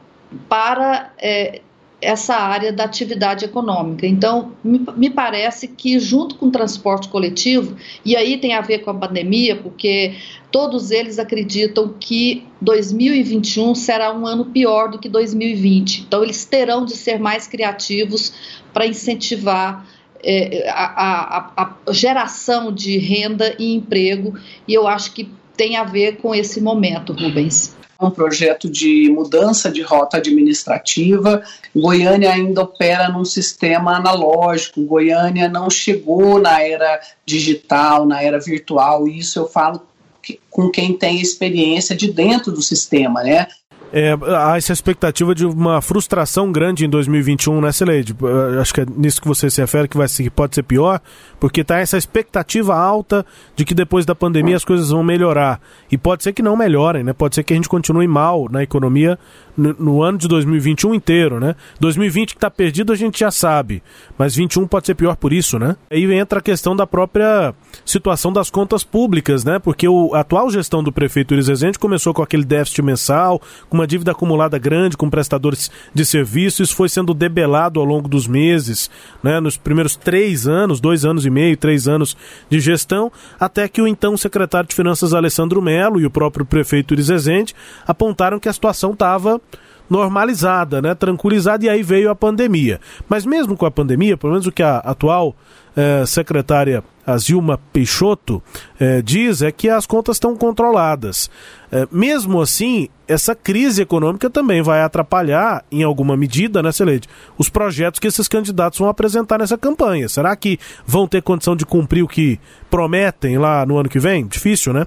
para 0.48 1.12
é, 1.18 1.60
essa 2.00 2.36
área 2.36 2.72
da 2.72 2.84
atividade 2.84 3.44
econômica. 3.44 4.06
Então, 4.06 4.52
me, 4.62 5.10
parece 5.10 5.66
que, 5.66 5.98
junto 5.98 6.36
com 6.36 6.46
o 6.46 6.50
transporte 6.50 7.08
coletivo, 7.08 7.76
e 8.04 8.16
aí 8.16 8.38
tem 8.38 8.54
a 8.54 8.60
ver 8.60 8.78
com 8.78 8.90
a 8.90 8.94
pandemia, 8.94 9.56
porque 9.56 10.14
todos 10.50 10.90
eles 10.90 11.18
acreditam 11.18 11.92
que 11.98 12.46
2021 12.60 13.74
será 13.74 14.16
um 14.16 14.26
ano 14.26 14.46
pior 14.46 14.90
do 14.90 14.98
que 14.98 15.08
2020. 15.08 16.02
Então, 16.02 16.22
eles 16.22 16.44
terão 16.44 16.84
de 16.84 16.96
ser 16.96 17.18
mais 17.18 17.46
criativos 17.46 18.32
para 18.72 18.86
incentivar. 18.86 19.86
É, 20.20 20.68
a, 20.68 21.54
a, 21.56 21.76
a 21.86 21.92
geração 21.92 22.72
de 22.72 22.98
renda 22.98 23.54
e 23.56 23.72
emprego, 23.72 24.34
e 24.66 24.74
eu 24.74 24.88
acho 24.88 25.12
que 25.12 25.30
tem 25.56 25.76
a 25.76 25.84
ver 25.84 26.16
com 26.16 26.34
esse 26.34 26.60
momento, 26.60 27.12
Rubens 27.12 27.78
um 28.00 28.10
projeto 28.10 28.70
de 28.70 29.10
mudança 29.10 29.70
de 29.70 29.82
rota 29.82 30.18
administrativa. 30.18 31.42
Goiânia 31.74 32.32
ainda 32.32 32.62
opera 32.62 33.08
num 33.08 33.24
sistema 33.24 33.96
analógico. 33.96 34.84
Goiânia 34.84 35.48
não 35.48 35.68
chegou 35.68 36.38
na 36.40 36.62
era 36.62 37.00
digital, 37.26 38.06
na 38.06 38.22
era 38.22 38.38
virtual. 38.38 39.08
E 39.08 39.18
isso 39.18 39.40
eu 39.40 39.48
falo 39.48 39.82
que, 40.22 40.38
com 40.48 40.70
quem 40.70 40.96
tem 40.96 41.20
experiência 41.20 41.96
de 41.96 42.12
dentro 42.12 42.52
do 42.52 42.62
sistema, 42.62 43.22
né? 43.24 43.48
É, 43.92 44.16
há 44.36 44.56
essa 44.56 44.72
expectativa 44.72 45.34
de 45.34 45.46
uma 45.46 45.80
frustração 45.80 46.52
grande 46.52 46.84
em 46.84 46.90
2021, 46.90 47.60
né, 47.60 47.72
Celeide? 47.72 48.14
Acho 48.60 48.74
que 48.74 48.80
é 48.82 48.86
nisso 48.96 49.20
que 49.20 49.28
você 49.28 49.48
se 49.48 49.60
refere 49.60 49.88
que, 49.88 49.96
vai, 49.96 50.06
que 50.06 50.28
pode 50.28 50.54
ser 50.54 50.62
pior, 50.62 51.00
porque 51.40 51.62
está 51.62 51.78
essa 51.78 51.96
expectativa 51.96 52.76
alta 52.76 53.24
de 53.56 53.64
que 53.64 53.74
depois 53.74 54.04
da 54.04 54.14
pandemia 54.14 54.56
as 54.56 54.64
coisas 54.64 54.90
vão 54.90 55.02
melhorar. 55.02 55.60
E 55.90 55.96
pode 55.96 56.22
ser 56.22 56.32
que 56.32 56.42
não 56.42 56.56
melhorem, 56.56 57.02
né? 57.02 57.12
Pode 57.12 57.34
ser 57.34 57.42
que 57.42 57.52
a 57.52 57.56
gente 57.56 57.68
continue 57.68 58.06
mal 58.06 58.46
na 58.50 58.62
economia 58.62 59.18
no, 59.58 59.74
no 59.78 60.02
ano 60.02 60.16
de 60.16 60.28
2021 60.28 60.94
inteiro, 60.94 61.40
né? 61.40 61.56
2020 61.80 62.30
que 62.30 62.36
está 62.36 62.50
perdido 62.50 62.92
a 62.92 62.96
gente 62.96 63.18
já 63.18 63.30
sabe, 63.30 63.82
mas 64.16 64.36
21 64.36 64.66
pode 64.68 64.86
ser 64.86 64.94
pior 64.94 65.16
por 65.16 65.32
isso, 65.32 65.58
né? 65.58 65.76
Aí 65.90 66.10
entra 66.14 66.38
a 66.38 66.42
questão 66.42 66.76
da 66.76 66.86
própria 66.86 67.52
situação 67.84 68.32
das 68.32 68.48
contas 68.48 68.84
públicas, 68.84 69.44
né? 69.44 69.58
Porque 69.58 69.88
o, 69.88 70.14
a 70.14 70.20
atual 70.20 70.50
gestão 70.50 70.82
do 70.82 70.92
prefeito 70.92 71.34
Iris 71.34 71.48
Rezende 71.48 71.78
começou 71.78 72.14
com 72.14 72.22
aquele 72.22 72.44
déficit 72.44 72.82
mensal, 72.82 73.42
com 73.68 73.76
uma 73.76 73.86
dívida 73.86 74.12
acumulada 74.12 74.56
grande 74.58 74.96
com 74.96 75.10
prestadores 75.10 75.70
de 75.92 76.04
serviços, 76.04 76.68
isso 76.68 76.76
foi 76.76 76.88
sendo 76.88 77.12
debelado 77.12 77.80
ao 77.80 77.86
longo 77.86 78.08
dos 78.08 78.28
meses, 78.28 78.88
né? 79.22 79.40
Nos 79.40 79.56
primeiros 79.56 79.96
três 79.96 80.46
anos, 80.46 80.80
dois 80.80 81.04
anos 81.04 81.26
e 81.26 81.30
meio, 81.30 81.56
três 81.56 81.88
anos 81.88 82.16
de 82.48 82.60
gestão, 82.60 83.10
até 83.40 83.66
que 83.68 83.82
o 83.82 83.88
então 83.88 84.16
secretário 84.16 84.68
de 84.68 84.74
Finanças 84.74 85.12
Alessandro 85.12 85.60
Melo 85.60 86.00
e 86.00 86.06
o 86.06 86.10
próprio 86.10 86.46
prefeito 86.46 86.94
Iris 86.94 87.08
Rezende 87.08 87.54
apontaram 87.86 88.38
que 88.38 88.48
a 88.48 88.52
situação 88.52 88.92
estava 88.92 89.40
normalizada, 89.88 90.82
né, 90.82 90.94
tranquilizada, 90.94 91.64
e 91.64 91.68
aí 91.68 91.82
veio 91.82 92.10
a 92.10 92.14
pandemia. 92.14 92.80
Mas 93.08 93.24
mesmo 93.24 93.56
com 93.56 93.66
a 93.66 93.70
pandemia, 93.70 94.16
pelo 94.16 94.32
menos 94.32 94.46
o 94.46 94.52
que 94.52 94.62
a 94.62 94.78
atual 94.78 95.34
eh, 95.76 96.04
secretária 96.06 96.82
a 97.06 97.16
Zilma 97.16 97.58
Peixoto 97.72 98.42
eh, 98.78 99.00
diz 99.00 99.40
é 99.40 99.50
que 99.50 99.70
as 99.70 99.86
contas 99.86 100.16
estão 100.16 100.36
controladas. 100.36 101.30
Eh, 101.72 101.88
mesmo 101.90 102.40
assim, 102.40 102.88
essa 103.06 103.34
crise 103.34 103.80
econômica 103.80 104.28
também 104.28 104.60
vai 104.60 104.82
atrapalhar, 104.82 105.64
em 105.72 105.82
alguma 105.82 106.16
medida, 106.16 106.62
né, 106.62 106.70
Celede, 106.70 107.08
os 107.38 107.48
projetos 107.48 107.98
que 107.98 108.06
esses 108.06 108.28
candidatos 108.28 108.78
vão 108.78 108.88
apresentar 108.88 109.38
nessa 109.38 109.56
campanha. 109.56 110.08
Será 110.08 110.36
que 110.36 110.58
vão 110.84 111.08
ter 111.08 111.22
condição 111.22 111.56
de 111.56 111.64
cumprir 111.64 112.02
o 112.02 112.08
que 112.08 112.38
prometem 112.68 113.38
lá 113.38 113.64
no 113.64 113.78
ano 113.78 113.88
que 113.88 113.98
vem? 113.98 114.26
Difícil, 114.26 114.74
né? 114.74 114.86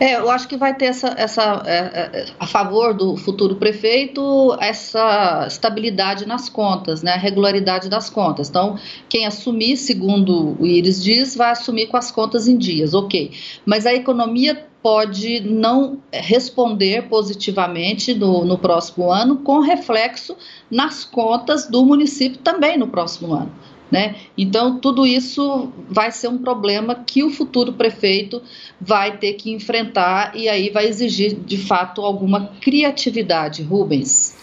É, 0.00 0.16
eu 0.16 0.30
acho 0.30 0.48
que 0.48 0.56
vai 0.56 0.74
ter 0.74 0.86
essa, 0.86 1.14
essa 1.16 1.62
é, 1.66 1.76
é, 1.76 2.26
a 2.38 2.46
favor 2.46 2.94
do 2.94 3.16
futuro 3.16 3.56
prefeito 3.56 4.56
essa 4.60 5.46
estabilidade 5.46 6.26
nas 6.26 6.48
contas, 6.48 7.02
né, 7.02 7.16
regularidade 7.16 7.88
das 7.88 8.08
contas. 8.08 8.48
Então, 8.48 8.78
quem 9.08 9.26
assumir, 9.26 9.76
segundo 9.76 10.56
o 10.58 10.66
Iris 10.66 11.02
diz, 11.02 11.36
vai 11.36 11.50
assumir 11.50 11.86
com 11.86 11.96
as 11.96 12.10
contas 12.10 12.48
em 12.48 12.56
dias, 12.56 12.94
ok. 12.94 13.32
Mas 13.66 13.86
a 13.86 13.94
economia 13.94 14.66
pode 14.82 15.40
não 15.40 15.98
responder 16.12 17.08
positivamente 17.08 18.14
no, 18.14 18.44
no 18.44 18.56
próximo 18.56 19.10
ano, 19.10 19.38
com 19.38 19.60
reflexo 19.60 20.36
nas 20.70 21.04
contas 21.04 21.66
do 21.68 21.84
município 21.84 22.38
também 22.38 22.78
no 22.78 22.86
próximo 22.86 23.34
ano. 23.34 23.52
Né? 23.90 24.16
Então, 24.36 24.78
tudo 24.78 25.06
isso 25.06 25.72
vai 25.88 26.12
ser 26.12 26.28
um 26.28 26.38
problema 26.38 26.94
que 26.94 27.22
o 27.24 27.30
futuro 27.30 27.72
prefeito 27.72 28.42
vai 28.78 29.16
ter 29.16 29.32
que 29.32 29.50
enfrentar 29.50 30.36
e 30.36 30.46
aí 30.46 30.68
vai 30.68 30.86
exigir, 30.86 31.34
de 31.34 31.56
fato, 31.56 32.02
alguma 32.02 32.52
criatividade, 32.60 33.62
Rubens. 33.62 34.36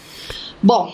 Bom, 0.60 0.92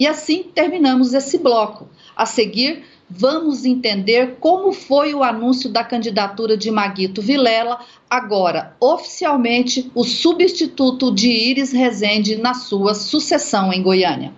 e 0.00 0.06
assim 0.06 0.42
terminamos 0.42 1.14
esse 1.14 1.38
bloco. 1.38 1.88
A 2.16 2.26
seguir, 2.26 2.82
vamos 3.08 3.64
entender 3.64 4.36
como 4.40 4.72
foi 4.72 5.14
o 5.14 5.22
anúncio 5.22 5.70
da 5.70 5.84
candidatura 5.84 6.56
de 6.56 6.72
Maguito 6.72 7.22
Vilela, 7.22 7.78
agora 8.10 8.74
oficialmente 8.80 9.90
o 9.94 10.02
substituto 10.02 11.14
de 11.14 11.30
Iris 11.30 11.72
Rezende 11.72 12.36
na 12.36 12.54
sua 12.54 12.94
sucessão 12.94 13.72
em 13.72 13.80
Goiânia. 13.80 14.32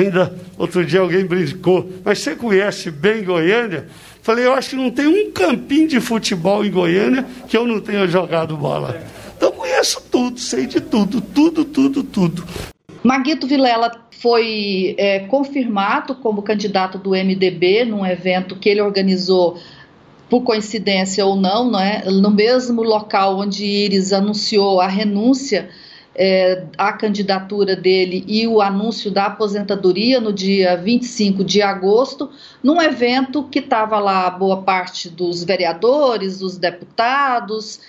Ainda 0.00 0.34
outro 0.56 0.84
dia 0.84 1.00
alguém 1.00 1.26
brincou, 1.26 1.90
mas 2.02 2.20
você 2.20 2.34
conhece 2.34 2.90
bem 2.90 3.22
Goiânia? 3.22 3.86
Falei, 4.22 4.46
eu 4.46 4.54
acho 4.54 4.70
que 4.70 4.76
não 4.76 4.90
tem 4.90 5.06
um 5.06 5.30
campinho 5.30 5.88
de 5.88 6.00
futebol 6.00 6.64
em 6.64 6.70
Goiânia 6.70 7.26
que 7.48 7.56
eu 7.56 7.66
não 7.66 7.80
tenha 7.80 8.06
jogado 8.06 8.56
bola. 8.56 9.02
Então 9.36 9.52
conheço 9.52 10.02
tudo, 10.10 10.40
sei 10.40 10.66
de 10.66 10.80
tudo, 10.80 11.20
tudo, 11.20 11.64
tudo, 11.64 12.02
tudo. 12.02 12.44
Maguito 13.02 13.46
Vilela 13.46 13.90
foi 14.10 14.94
é, 14.98 15.20
confirmado 15.20 16.14
como 16.14 16.42
candidato 16.42 16.98
do 16.98 17.10
MDB 17.10 17.84
num 17.84 18.04
evento 18.04 18.56
que 18.56 18.68
ele 18.68 18.80
organizou 18.80 19.58
por 20.30 20.42
coincidência 20.42 21.26
ou 21.26 21.36
não, 21.36 21.70
não 21.70 21.80
é? 21.80 22.04
no 22.06 22.30
mesmo 22.30 22.82
local 22.82 23.38
onde 23.38 23.64
Iris 23.64 24.12
anunciou 24.12 24.80
a 24.80 24.86
renúncia 24.86 25.68
é, 26.14 26.64
à 26.76 26.92
candidatura 26.92 27.76
dele 27.76 28.24
e 28.26 28.46
o 28.46 28.60
anúncio 28.60 29.10
da 29.10 29.26
aposentadoria 29.26 30.20
no 30.20 30.32
dia 30.32 30.76
25 30.76 31.44
de 31.44 31.62
agosto, 31.62 32.30
num 32.62 32.80
evento 32.82 33.44
que 33.44 33.60
estava 33.60 33.98
lá 33.98 34.28
boa 34.30 34.62
parte 34.62 35.08
dos 35.08 35.44
vereadores, 35.44 36.40
dos 36.40 36.56
deputados, 36.58 37.80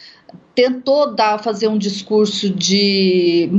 tentou 0.54 1.13
dar, 1.13 1.40
fazer 1.40 1.68
um 1.68 1.78
discurso 1.78 2.50
de 2.50 3.50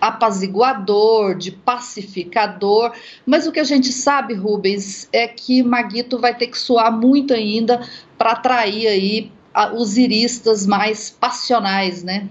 apaziguador, 0.00 1.34
de 1.34 1.50
pacificador, 1.50 2.92
mas 3.24 3.46
o 3.46 3.52
que 3.52 3.60
a 3.60 3.64
gente 3.64 3.90
sabe, 3.90 4.34
Rubens, 4.34 5.08
é 5.12 5.26
que 5.26 5.62
Maguito 5.62 6.18
vai 6.18 6.34
ter 6.34 6.48
que 6.48 6.58
suar 6.58 6.92
muito 6.92 7.32
ainda 7.32 7.80
para 8.18 8.32
atrair 8.32 8.86
aí 8.86 9.32
os 9.74 9.96
iristas 9.96 10.66
mais 10.66 11.10
passionais, 11.10 12.02
né? 12.02 12.28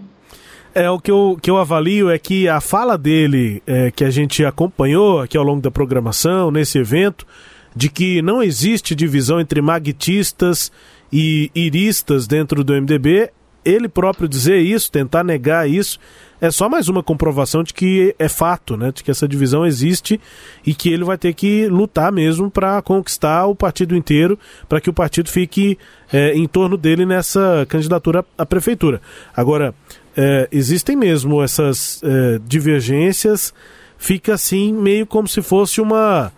É, 0.75 0.89
o 0.89 0.99
que 0.99 1.11
eu, 1.11 1.37
que 1.39 1.51
eu 1.51 1.57
avalio 1.57 2.09
é 2.09 2.17
que 2.17 2.47
a 2.47 2.59
fala 2.59 2.97
dele, 2.97 3.61
é, 3.67 3.91
que 3.91 4.03
a 4.03 4.09
gente 4.09 4.43
acompanhou 4.43 5.19
aqui 5.19 5.37
ao 5.37 5.43
longo 5.43 5.61
da 5.61 5.69
programação, 5.69 6.49
nesse 6.49 6.79
evento, 6.79 7.27
de 7.75 7.89
que 7.89 8.23
não 8.23 8.41
existe 8.41 8.95
divisão 8.95 9.39
entre 9.39 9.61
maguitistas 9.61 10.71
e 11.11 11.51
iristas 11.53 12.25
dentro 12.25 12.63
do 12.63 12.73
MDB, 12.73 13.29
ele 13.63 13.87
próprio 13.87 14.27
dizer 14.27 14.57
isso, 14.59 14.91
tentar 14.91 15.23
negar 15.23 15.69
isso, 15.69 15.99
é 16.41 16.51
só 16.51 16.67
mais 16.67 16.89
uma 16.89 17.01
comprovação 17.01 17.63
de 17.63 17.73
que 17.73 18.13
é 18.19 18.27
fato, 18.27 18.75
né? 18.75 18.91
De 18.91 19.03
que 19.03 19.09
essa 19.09 19.27
divisão 19.27 19.65
existe 19.65 20.19
e 20.65 20.73
que 20.73 20.91
ele 20.91 21.05
vai 21.05 21.17
ter 21.17 21.33
que 21.33 21.67
lutar 21.67 22.11
mesmo 22.11 22.51
para 22.51 22.81
conquistar 22.81 23.45
o 23.45 23.55
partido 23.55 23.95
inteiro, 23.95 24.37
para 24.67 24.81
que 24.81 24.89
o 24.89 24.93
partido 24.93 25.29
fique 25.29 25.77
é, 26.11 26.33
em 26.33 26.45
torno 26.45 26.75
dele 26.75 27.05
nessa 27.05 27.65
candidatura 27.69 28.25
à 28.37 28.45
prefeitura. 28.45 29.01
Agora, 29.33 29.73
é, 30.15 30.47
existem 30.51 30.95
mesmo 30.95 31.41
essas 31.41 32.01
é, 32.03 32.39
divergências, 32.45 33.53
fica 33.97 34.33
assim 34.33 34.73
meio 34.73 35.05
como 35.05 35.27
se 35.27 35.41
fosse 35.41 35.81
uma 35.81 36.31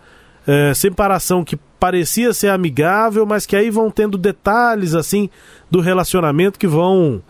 é, 0.48 0.74
separação 0.74 1.44
que 1.44 1.58
parecia 1.79 2.34
ser 2.34 2.50
amigável, 2.50 3.25
mas 3.25 3.46
que 3.46 3.55
aí 3.55 3.70
vão 3.70 3.91
tendo 3.91 4.17
detalhes 4.17 4.94
assim 4.94 5.29
do 5.70 5.82
relacionamento 5.82 6.58
que 6.58 6.67
vão 6.67 7.22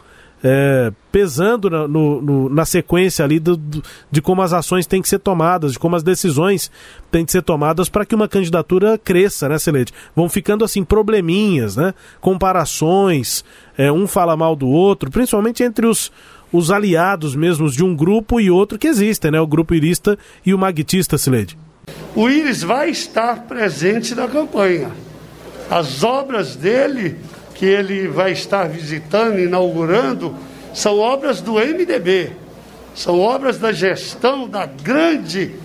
é, 0.47 0.93
pesando 1.11 1.71
na, 1.71 1.87
no, 1.87 2.21
no, 2.21 2.49
na 2.49 2.65
sequência 2.65 3.25
ali 3.25 3.39
do, 3.39 3.57
do, 3.57 3.81
de 4.11 4.21
como 4.21 4.43
as 4.43 4.53
ações 4.53 4.85
têm 4.85 5.01
que 5.01 5.09
ser 5.09 5.17
tomadas, 5.17 5.71
de 5.71 5.79
como 5.79 5.95
as 5.95 6.03
decisões 6.03 6.69
têm 7.09 7.25
que 7.25 7.31
ser 7.31 7.41
tomadas 7.41 7.89
para 7.89 8.05
que 8.05 8.13
uma 8.13 8.27
candidatura 8.27 8.95
cresça, 8.95 9.49
né, 9.49 9.57
Celede? 9.57 9.91
Vão 10.15 10.29
ficando 10.29 10.63
assim 10.63 10.83
probleminhas, 10.83 11.75
né? 11.75 11.95
Comparações, 12.21 13.43
é, 13.75 13.91
um 13.91 14.05
fala 14.05 14.37
mal 14.37 14.55
do 14.55 14.67
outro, 14.67 15.09
principalmente 15.09 15.63
entre 15.63 15.87
os, 15.87 16.11
os 16.53 16.69
aliados 16.69 17.35
mesmos 17.35 17.73
de 17.73 17.83
um 17.83 17.95
grupo 17.95 18.39
e 18.39 18.51
outro 18.51 18.77
que 18.77 18.87
existem, 18.87 19.31
né? 19.31 19.41
O 19.41 19.47
grupo 19.47 19.73
irista 19.73 20.15
e 20.45 20.53
o 20.53 20.59
maguitista, 20.59 21.17
Celede. 21.17 21.57
O 22.15 22.29
Íris 22.29 22.61
vai 22.61 22.91
estar 22.91 23.47
presente 23.47 24.13
na 24.13 24.27
campanha. 24.27 24.91
As 25.71 26.03
obras 26.03 26.55
dele 26.55 27.17
que 27.55 27.65
ele 27.65 28.07
vai 28.07 28.33
estar 28.33 28.67
visitando, 28.67 29.39
inaugurando, 29.39 30.35
são 30.73 30.99
obras 30.99 31.41
do 31.41 31.53
MDB, 31.53 32.33
são 32.93 33.19
obras 33.19 33.57
da 33.57 33.71
gestão, 33.71 34.47
da 34.47 34.65
grande 34.65 35.55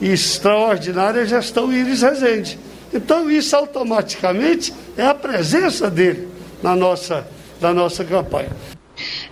e 0.00 0.12
extraordinária 0.12 1.26
gestão 1.26 1.72
Iris 1.72 2.02
Rezende. 2.02 2.58
Então, 2.92 3.30
isso 3.30 3.56
automaticamente 3.56 4.72
é 4.96 5.04
a 5.04 5.14
presença 5.14 5.90
dele 5.90 6.28
na 6.62 6.76
nossa, 6.76 7.26
na 7.60 7.72
nossa 7.72 8.04
campanha. 8.04 8.50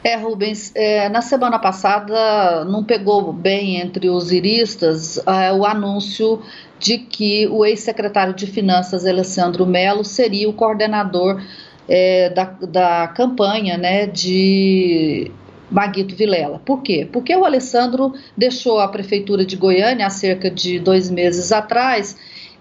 É, 0.03 0.17
Rubens, 0.17 0.73
é, 0.75 1.09
na 1.09 1.21
semana 1.21 1.59
passada 1.59 2.65
não 2.65 2.85
pegou 2.85 3.33
bem 3.33 3.81
entre 3.81 4.09
os 4.09 4.31
iristas 4.31 5.19
é, 5.19 5.53
o 5.53 5.65
anúncio 5.65 6.41
de 6.79 6.99
que 6.99 7.49
o 7.49 7.65
ex-secretário 7.65 8.35
de 8.35 8.47
Finanças, 8.47 9.05
Alessandro 9.05 9.67
Melo, 9.67 10.05
seria 10.05 10.49
o 10.49 10.53
coordenador 10.53 11.41
é, 11.89 12.31
da, 12.31 12.45
da 12.45 13.09
campanha 13.09 13.77
né, 13.77 14.07
de 14.07 15.31
Maguito 15.71 16.15
Vilela. 16.15 16.61
Por 16.65 16.83
quê? 16.83 17.09
Porque 17.11 17.35
o 17.35 17.45
Alessandro 17.45 18.15
deixou 18.37 18.79
a 18.79 18.89
prefeitura 18.89 19.45
de 19.45 19.57
Goiânia 19.57 20.07
há 20.07 20.11
cerca 20.11 20.51
de 20.51 20.79
dois 20.79 21.11
meses 21.11 21.53
atrás 21.53 22.17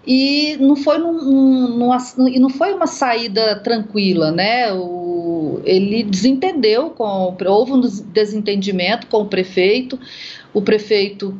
e 0.08 0.56
não 0.60 0.76
foi, 0.76 0.98
num, 1.00 1.14
num, 1.14 1.98
num, 2.18 2.40
não 2.40 2.50
foi 2.50 2.74
uma 2.74 2.86
saída 2.86 3.56
tranquila, 3.58 4.32
né? 4.32 4.72
O, 4.72 5.62
ele 5.66 6.04
desentendeu 6.04 6.92
com 6.92 7.36
houve 7.48 7.72
um 7.72 7.82
desentendimento 7.82 9.08
com 9.08 9.18
o 9.22 9.26
prefeito. 9.26 10.00
O 10.54 10.62
prefeito 10.62 11.38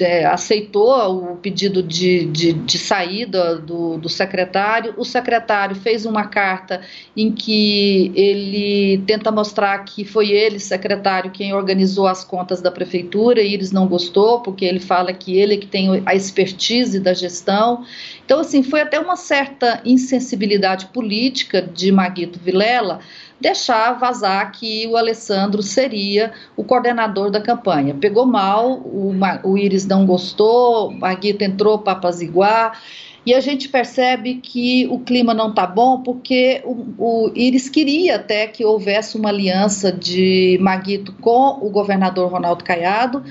é, 0.00 0.24
aceitou 0.24 1.32
o 1.32 1.36
pedido 1.36 1.82
de, 1.82 2.24
de, 2.26 2.52
de 2.52 2.78
saída 2.78 3.56
do, 3.56 3.96
do, 3.98 4.08
secretário. 4.08 4.94
O 4.96 5.04
secretário 5.04 5.76
fez 5.76 6.04
uma 6.04 6.24
carta 6.24 6.80
em 7.16 7.30
que 7.30 8.10
ele 8.14 9.02
tenta 9.06 9.30
mostrar 9.30 9.78
que 9.84 10.04
foi 10.04 10.30
ele, 10.30 10.58
secretário, 10.58 11.30
quem 11.30 11.54
organizou 11.54 12.06
as 12.06 12.24
contas 12.24 12.60
da 12.60 12.70
prefeitura 12.70 13.40
e 13.40 13.54
eles 13.54 13.70
não 13.70 13.86
gostou, 13.86 14.40
porque 14.40 14.64
ele 14.64 14.80
fala 14.80 15.12
que 15.12 15.38
ele 15.38 15.54
é 15.54 15.56
que 15.56 15.66
tem 15.66 16.02
a 16.04 16.14
expertise 16.14 16.98
da 16.98 17.14
gestão. 17.14 17.84
Então, 18.24 18.40
assim, 18.40 18.62
foi 18.62 18.80
até 18.80 18.98
uma 18.98 19.16
certa 19.16 19.80
insensibilidade 19.84 20.86
política 20.86 21.62
de 21.62 21.92
Maguito 21.92 22.40
Vilela 22.40 23.00
deixar 23.40 23.98
vazar 23.98 24.50
que 24.52 24.86
o 24.86 24.96
Alessandro 24.96 25.62
seria 25.62 26.32
o 26.56 26.64
coordenador 26.64 27.30
da 27.30 27.40
campanha. 27.40 27.94
Pegou 27.94 28.26
mal, 28.26 28.78
o, 28.78 29.12
o 29.44 29.58
Iris 29.58 29.86
não 29.86 30.06
gostou, 30.06 30.96
a 31.02 31.14
Guita 31.14 31.44
entrou 31.44 31.78
para 31.78 31.92
apaziguar. 31.92 32.80
E 33.26 33.34
a 33.34 33.40
gente 33.40 33.68
percebe 33.68 34.34
que 34.34 34.86
o 34.86 35.00
clima 35.00 35.34
não 35.34 35.50
está 35.50 35.66
bom 35.66 36.00
porque 36.00 36.62
o, 36.64 36.94
o 36.96 37.32
Iris 37.34 37.68
queria 37.68 38.16
até 38.16 38.46
que 38.46 38.64
houvesse 38.64 39.16
uma 39.16 39.30
aliança 39.30 39.90
de 39.90 40.56
Maguito 40.60 41.12
com 41.14 41.58
o 41.60 41.68
governador 41.68 42.30
Ronaldo 42.30 42.62
Caiado, 42.62 43.24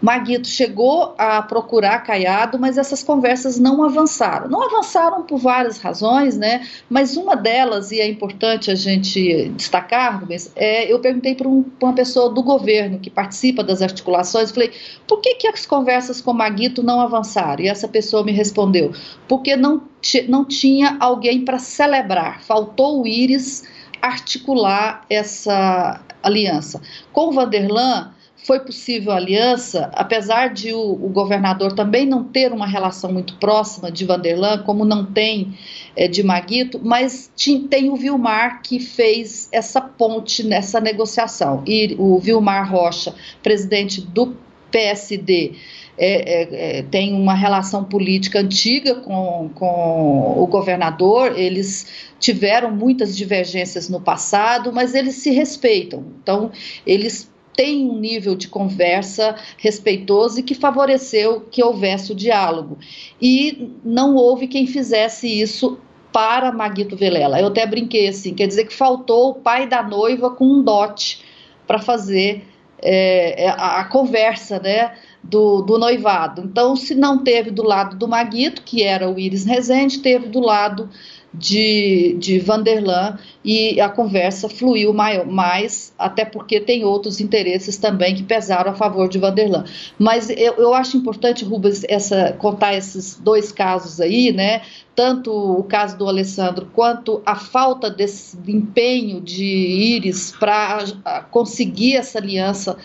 Maguito 0.00 0.48
chegou 0.48 1.14
a 1.16 1.42
procurar 1.42 2.00
Caiado, 2.00 2.58
mas 2.58 2.76
essas 2.76 3.02
conversas 3.02 3.58
não 3.58 3.82
avançaram. 3.84 4.48
Não 4.48 4.62
avançaram 4.62 5.22
por 5.22 5.38
várias 5.38 5.78
razões, 5.78 6.36
né? 6.36 6.66
Mas 6.90 7.16
uma 7.16 7.36
delas, 7.36 7.92
e 7.92 8.00
é 8.00 8.08
importante 8.08 8.70
a 8.70 8.74
gente 8.74 9.48
destacar, 9.50 10.20
Rubens, 10.20 10.50
é, 10.56 10.92
eu 10.92 10.98
perguntei 10.98 11.34
para 11.34 11.48
um, 11.48 11.64
uma 11.80 11.92
pessoa 11.92 12.30
do 12.30 12.42
governo 12.42 12.98
que 12.98 13.10
participa 13.10 13.62
das 13.62 13.80
articulações, 13.80 14.50
falei, 14.50 14.72
por 15.06 15.20
que, 15.20 15.34
que 15.34 15.46
as 15.46 15.66
conversas 15.66 16.20
com 16.20 16.32
Maguito 16.32 16.82
não 16.82 17.00
avançaram? 17.00 17.62
E 17.62 17.68
essa 17.68 17.86
pessoa 17.86 18.24
me 18.24 18.32
respondeu, 18.32 18.92
porque 19.28 19.56
não, 19.56 19.82
não 20.28 20.44
tinha 20.44 20.96
alguém 21.00 21.44
para 21.44 21.58
celebrar, 21.58 22.42
faltou 22.42 23.02
o 23.02 23.06
Íris 23.06 23.64
articular 24.00 25.04
essa 25.08 26.00
aliança. 26.22 26.80
Com 27.12 27.28
o 27.28 27.32
Vanderlan, 27.32 28.12
foi 28.44 28.60
possível 28.60 29.12
a 29.12 29.16
aliança, 29.16 29.90
apesar 29.94 30.48
de 30.48 30.72
o, 30.72 30.80
o, 30.80 31.08
governador 31.08 31.72
também 31.72 32.04
não 32.04 32.24
ter 32.24 32.52
uma 32.52 32.66
relação 32.66 33.12
muito 33.12 33.36
próxima 33.36 33.90
de 33.90 34.04
Vanderlan, 34.04 34.58
como 34.64 34.84
não 34.84 35.04
tem 35.04 35.56
é, 35.94 36.08
de 36.08 36.22
Maguito, 36.22 36.80
mas 36.82 37.30
tem 37.70 37.88
o 37.88 37.96
Vilmar 37.96 38.60
que 38.62 38.80
fez 38.80 39.48
essa 39.52 39.80
ponte 39.80 40.42
nessa 40.42 40.80
negociação. 40.80 41.62
E 41.66 41.94
o 41.98 42.18
Vilmar 42.18 42.70
Rocha, 42.70 43.14
presidente 43.42 44.00
do 44.00 44.36
PSD, 44.70 45.52
é, 45.96 46.78
é, 46.78 46.82
tem 46.82 47.14
uma 47.14 47.34
relação 47.34 47.84
política 47.84 48.40
antiga 48.40 48.96
com, 48.96 49.50
com 49.54 50.34
o 50.36 50.46
governador, 50.46 51.38
eles 51.38 52.10
tiveram 52.18 52.70
muitas 52.70 53.16
divergências 53.16 53.88
no 53.88 54.00
passado, 54.00 54.72
mas 54.72 54.94
eles 54.94 55.16
se 55.16 55.30
respeitam. 55.30 56.04
Então, 56.22 56.50
eles 56.86 57.31
tem 57.54 57.88
um 57.88 57.98
nível 57.98 58.34
de 58.34 58.48
conversa 58.48 59.36
respeitoso 59.58 60.40
e 60.40 60.42
que 60.42 60.54
favoreceu 60.54 61.42
que 61.50 61.62
houvesse 61.62 62.12
o 62.12 62.14
diálogo. 62.14 62.78
E 63.20 63.70
não 63.84 64.14
houve 64.14 64.48
quem 64.48 64.66
fizesse 64.66 65.28
isso 65.28 65.78
para 66.12 66.52
Maguito 66.52 66.96
Velela. 66.96 67.40
Eu 67.40 67.48
até 67.48 67.66
brinquei 67.66 68.08
assim, 68.08 68.34
quer 68.34 68.46
dizer 68.46 68.66
que 68.66 68.74
faltou 68.74 69.30
o 69.30 69.34
pai 69.34 69.66
da 69.66 69.82
noiva 69.82 70.30
com 70.30 70.44
um 70.44 70.62
dote 70.62 71.24
para 71.66 71.78
fazer 71.78 72.44
é, 72.82 73.48
a, 73.48 73.80
a, 73.80 73.84
conversa, 73.84 74.58
né? 74.58 74.92
Do, 75.22 75.62
do, 75.62 75.78
noivado. 75.78 76.42
Então, 76.42 76.74
se 76.74 76.96
não 76.96 77.22
teve 77.22 77.52
do 77.52 77.62
lado 77.62 77.96
do 77.96 78.08
Maguito, 78.08 78.62
que 78.62 78.82
era 78.82 79.08
o 79.08 79.20
Iris 79.20 79.44
Rezende, 79.44 80.00
teve 80.00 80.26
do 80.26 80.40
lado 80.40 80.90
de, 81.34 82.14
de 82.18 82.38
Vanderlan 82.38 83.18
e 83.44 83.80
a 83.80 83.88
conversa 83.88 84.48
fluiu 84.48 84.92
mais, 84.92 85.26
mais, 85.26 85.94
até 85.98 86.24
porque 86.24 86.60
tem 86.60 86.84
outros 86.84 87.20
interesses 87.20 87.78
também 87.78 88.14
que 88.14 88.22
pesaram 88.22 88.70
a 88.70 88.74
favor 88.74 89.08
de 89.08 89.18
Vanderlan. 89.18 89.64
Mas 89.98 90.28
eu, 90.30 90.54
eu 90.54 90.74
acho 90.74 90.96
importante, 90.96 91.44
Rubens, 91.44 91.84
essa, 91.88 92.32
contar 92.38 92.74
esses 92.74 93.16
dois 93.16 93.50
casos 93.50 94.00
aí, 94.00 94.32
né? 94.32 94.62
Tanto 94.94 95.32
o 95.32 95.64
caso 95.64 95.96
do 95.96 96.06
Alessandro 96.06 96.68
quanto 96.74 97.22
a 97.24 97.34
falta 97.34 97.88
desse 97.88 98.36
empenho 98.46 99.20
de 99.20 99.44
Íris 99.44 100.32
para 100.38 100.84
conseguir 101.30 101.96
essa 101.96 102.18
aliança 102.18 102.76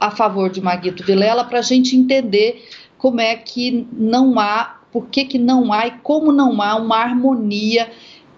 a 0.00 0.12
favor 0.12 0.48
de 0.48 0.60
Maguito 0.60 1.02
Vilela, 1.02 1.44
para 1.44 1.58
a 1.58 1.62
gente 1.62 1.96
entender 1.96 2.64
como 2.96 3.20
é 3.20 3.34
que 3.34 3.86
não 3.92 4.38
há 4.38 4.77
por 4.92 5.06
que, 5.06 5.24
que 5.24 5.38
não 5.38 5.72
há 5.72 5.86
e 5.86 5.92
como 6.02 6.32
não 6.32 6.60
há 6.62 6.76
uma 6.76 6.96
harmonia 6.96 7.88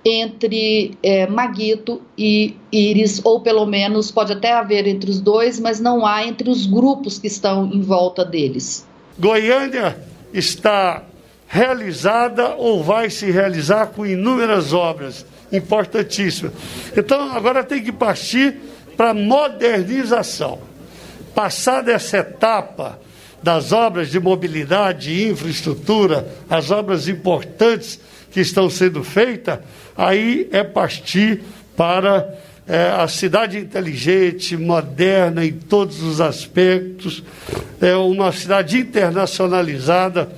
entre 0.04 0.96
é, 1.02 1.26
Maguito 1.26 2.00
e 2.16 2.56
Íris, 2.72 3.20
ou 3.24 3.40
pelo 3.40 3.66
menos 3.66 4.10
pode 4.10 4.32
até 4.32 4.52
haver 4.52 4.86
entre 4.86 5.10
os 5.10 5.20
dois, 5.20 5.60
mas 5.60 5.78
não 5.78 6.06
há 6.06 6.24
entre 6.24 6.48
os 6.48 6.66
grupos 6.66 7.18
que 7.18 7.26
estão 7.26 7.66
em 7.66 7.82
volta 7.82 8.24
deles. 8.24 8.86
Goiânia 9.18 9.98
está 10.32 11.02
realizada 11.46 12.54
ou 12.54 12.82
vai 12.82 13.10
se 13.10 13.30
realizar 13.30 13.88
com 13.88 14.06
inúmeras 14.06 14.72
obras 14.72 15.26
importantíssimas. 15.52 16.52
Então 16.96 17.32
agora 17.32 17.64
tem 17.64 17.82
que 17.82 17.92
partir 17.92 18.56
para 18.96 19.12
modernização. 19.12 20.60
Passada 21.34 21.92
essa 21.92 22.18
etapa 22.18 22.98
das 23.42 23.72
obras 23.72 24.11
de 24.11 24.20
mobilidade 24.20 25.11
e 25.11 25.29
infraestrutura, 25.29 26.26
as 26.48 26.70
obras 26.70 27.09
importantes 27.09 28.00
que 28.31 28.40
estão 28.40 28.68
sendo 28.70 29.03
feitas, 29.03 29.59
aí 29.96 30.48
é 30.53 30.62
partir 30.62 31.42
para 31.76 32.35
é, 32.66 32.88
a 32.88 33.09
cidade 33.09 33.59
inteligente, 33.59 34.57
moderna 34.57 35.44
em 35.44 35.53
todos 35.53 36.03
os 36.03 36.20
aspectos, 36.20 37.24
é 37.81 37.96
uma 37.96 38.31
cidade 38.33 38.79
internacionalizada. 38.79 40.31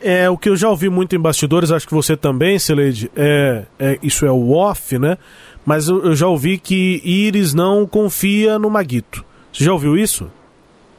É 0.00 0.28
o 0.28 0.36
que 0.36 0.48
eu 0.48 0.56
já 0.56 0.68
ouvi 0.68 0.88
muito 0.88 1.16
em 1.16 1.18
bastidores, 1.18 1.70
acho 1.70 1.86
que 1.86 1.94
você 1.94 2.16
também, 2.16 2.58
Celeide, 2.58 3.10
é, 3.16 3.64
é, 3.78 3.98
isso 4.02 4.26
é 4.26 4.30
o 4.30 4.50
off, 4.50 4.98
né? 4.98 5.16
Mas 5.64 5.88
eu, 5.88 6.04
eu 6.04 6.14
já 6.14 6.26
ouvi 6.26 6.58
que 6.58 7.00
Iris 7.04 7.54
não 7.54 7.86
confia 7.86 8.58
no 8.58 8.70
Maguito. 8.70 9.24
Você 9.52 9.64
já 9.64 9.72
ouviu 9.72 9.96
isso? 9.96 10.30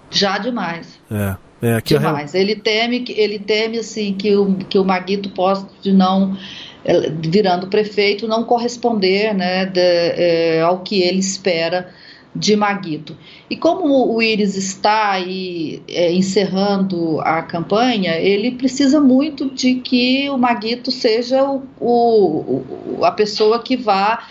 Já 0.09 0.37
demais. 0.37 0.99
É. 1.09 1.35
É, 1.61 1.81
Demais. 1.81 2.33
Ele 2.33 2.55
teme, 2.55 3.03
ele 3.09 3.39
teme 3.39 3.79
assim, 3.79 4.13
que, 4.13 4.35
o, 4.35 4.55
que 4.69 4.79
o 4.79 4.85
Maguito 4.85 5.29
possa 5.31 5.67
não, 5.85 6.37
é, 6.85 7.09
virando 7.09 7.67
prefeito, 7.67 8.27
não 8.27 8.43
corresponder 8.43 9.33
né, 9.33 9.65
de, 9.65 9.79
é, 9.79 10.61
ao 10.61 10.79
que 10.79 11.01
ele 11.01 11.19
espera 11.19 11.89
de 12.35 12.55
Maguito. 12.55 13.17
E 13.49 13.57
como 13.57 14.13
o 14.13 14.21
Íris 14.21 14.55
está 14.55 15.11
aí 15.11 15.81
é, 15.87 16.13
encerrando 16.13 17.19
a 17.21 17.41
campanha, 17.41 18.15
ele 18.15 18.51
precisa 18.51 19.01
muito 19.01 19.49
de 19.49 19.75
que 19.75 20.29
o 20.29 20.37
Maguito 20.37 20.91
seja 20.91 21.43
o, 21.43 21.63
o, 21.79 23.03
a 23.03 23.11
pessoa 23.11 23.61
que 23.61 23.75
vá 23.75 24.27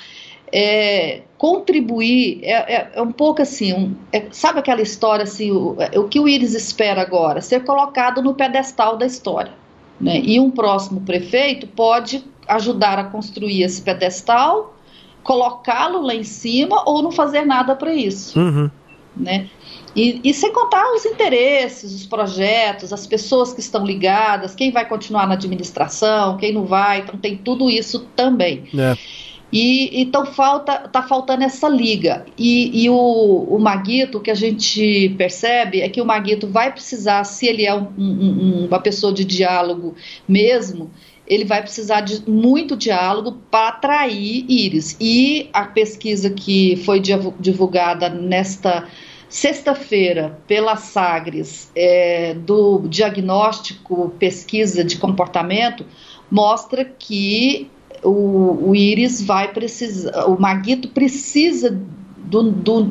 é, 0.53 1.23
contribuir 1.39 2.41
é, 2.43 2.51
é, 2.53 2.91
é, 2.95 3.03
um 3.03 3.13
pouco 3.13 3.41
assim, 3.41 3.73
um, 3.73 3.95
é, 4.13 4.27
sabe 4.33 4.59
aquela 4.59 4.83
história 4.83 5.23
assim, 5.23 5.53
o, 5.53 5.77
é, 5.79 5.97
o, 5.99 6.09
que 6.09 6.19
o 6.19 6.29
Íris 6.29 6.53
espera 6.53 7.01
agora? 7.01 7.41
Ser 7.41 7.65
colocado 7.65 8.21
no 8.21 8.35
pedestal 8.35 8.97
da 8.97 9.07
história. 9.07 9.53
Né? 10.01 10.21
E 10.21 10.39
um 10.41 10.51
próximo 10.51 11.01
prefeito 11.01 11.67
pode 11.69 12.25
ajudar 12.49 12.99
a 12.99 13.05
construir 13.05 13.63
esse 13.63 13.81
pedestal, 13.81 14.77
colocá-lo 15.23 16.03
lá 16.03 16.15
em 16.15 16.25
cima 16.25 16.83
ou 16.85 17.03
não 17.03 17.13
fazer 17.13 17.47
nada 17.47 17.77
para 17.77 17.95
isso. 17.95 18.39
Uhum. 18.39 18.71
Né? 19.17 19.49
E, 19.95 20.21
e, 20.23 20.35
sem 20.35 20.53
contar 20.53 20.93
os 20.93 21.05
interesses, 21.05 21.93
os 21.93 22.07
projetos, 22.07 22.93
as 22.93 23.07
pessoas 23.07 23.53
que 23.53 23.61
estão 23.61 23.85
ligadas, 23.85 24.55
quem 24.55 24.71
vai 24.71 24.87
continuar 24.87 25.27
na 25.27 25.35
administração, 25.35 26.37
quem 26.37 26.53
não 26.53 26.65
vai, 26.65 27.01
então 27.01 27.17
tem 27.17 27.37
tudo 27.37 27.69
isso 27.69 28.07
também. 28.15 28.65
É. 28.77 28.97
E 29.53 30.01
então 30.01 30.27
falta, 30.27 30.77
tá 30.89 31.03
faltando 31.03 31.45
essa 31.45 31.69
liga. 31.69 32.27
E, 32.37 32.85
e 32.85 32.91
o, 32.91 33.47
o 33.49 33.59
Maguito, 33.59 34.19
o 34.19 34.21
que 34.21 34.31
a 34.31 34.35
gente 34.35 35.15
percebe 35.17 35.81
é 35.81 35.89
que 35.89 36.01
o 36.01 36.05
Maguito 36.05 36.47
vai 36.47 36.73
precisar, 36.73 37.25
se 37.25 37.47
ele 37.47 37.65
é 37.65 37.75
um, 37.75 37.89
um, 37.99 38.67
uma 38.67 38.81
pessoa 38.81 39.13
de 39.13 39.25
diálogo 39.25 39.95
mesmo, 40.29 40.91
ele 41.27 41.45
vai 41.45 41.63
precisar 41.63 42.01
de 42.01 42.29
muito 42.29 42.77
diálogo 42.77 43.39
para 43.51 43.69
atrair 43.69 44.45
íris. 44.49 44.97
E 45.01 45.49
a 45.53 45.65
pesquisa 45.65 46.31
que 46.31 46.77
foi 46.85 47.01
divulgada 47.01 48.09
nesta 48.09 48.87
sexta-feira 49.29 50.39
pela 50.47 50.77
Sagres 50.77 51.71
é, 51.77 52.35
do 52.35 52.81
diagnóstico 52.89 54.11
pesquisa 54.19 54.83
de 54.83 54.97
comportamento 54.97 55.85
mostra 56.31 56.83
que 56.85 57.71
o, 58.03 58.71
o 58.71 58.75
vai 59.25 59.53
precisar, 59.53 60.27
o 60.27 60.41
Maguito 60.41 60.89
precisa 60.89 61.71
do, 62.17 62.51
do, 62.51 62.91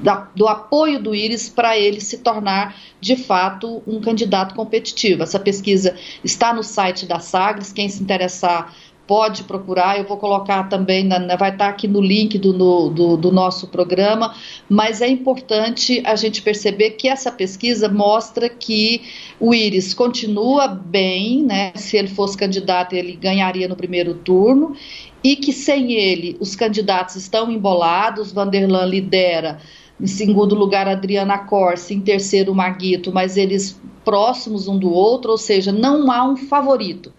da, 0.00 0.28
do 0.34 0.46
apoio 0.46 1.02
do 1.02 1.14
Íris 1.14 1.48
para 1.48 1.78
ele 1.78 2.00
se 2.00 2.18
tornar 2.18 2.76
de 3.00 3.16
fato 3.16 3.82
um 3.86 4.00
candidato 4.00 4.54
competitivo. 4.54 5.22
Essa 5.22 5.38
pesquisa 5.38 5.96
está 6.22 6.52
no 6.52 6.62
site 6.62 7.06
da 7.06 7.20
Sagres, 7.20 7.72
quem 7.72 7.88
se 7.88 8.02
interessar 8.02 8.74
pode 9.06 9.44
procurar, 9.44 9.98
eu 9.98 10.04
vou 10.04 10.16
colocar 10.16 10.64
também, 10.64 11.04
na, 11.04 11.36
vai 11.36 11.50
estar 11.50 11.68
aqui 11.68 11.86
no 11.86 12.00
link 12.00 12.38
do, 12.38 12.52
no, 12.52 12.88
do, 12.88 13.16
do, 13.16 13.32
nosso 13.32 13.66
programa, 13.66 14.34
mas 14.68 15.02
é 15.02 15.08
importante 15.08 16.02
a 16.06 16.16
gente 16.16 16.40
perceber 16.40 16.92
que 16.92 17.08
essa 17.08 17.30
pesquisa 17.30 17.88
mostra 17.88 18.48
que 18.48 19.02
o 19.38 19.54
Íris 19.54 19.92
continua 19.92 20.66
bem, 20.66 21.42
né? 21.42 21.72
Se 21.74 21.96
ele 21.96 22.08
fosse 22.08 22.36
candidato, 22.36 22.94
ele 22.94 23.12
ganharia 23.12 23.68
no 23.68 23.76
primeiro 23.76 24.14
turno, 24.14 24.74
e 25.22 25.36
que 25.36 25.52
sem 25.52 25.92
ele 25.92 26.36
os 26.40 26.56
candidatos 26.56 27.16
estão 27.16 27.50
embolados, 27.50 28.32
Vanderlan 28.32 28.86
lidera. 28.86 29.58
Em 30.00 30.06
segundo 30.06 30.54
lugar, 30.54 30.88
Adriana 30.88 31.38
Corse, 31.38 31.94
em 31.94 32.00
terceiro, 32.00 32.54
Maguito, 32.54 33.12
mas 33.12 33.36
eles 33.36 33.80
próximos 34.04 34.68
um 34.68 34.78
do 34.78 34.92
outro, 34.92 35.30
ou 35.30 35.38
seja, 35.38 35.72
não 35.72 36.10
há 36.10 36.24
um 36.24 36.36
favorito. 36.36 37.12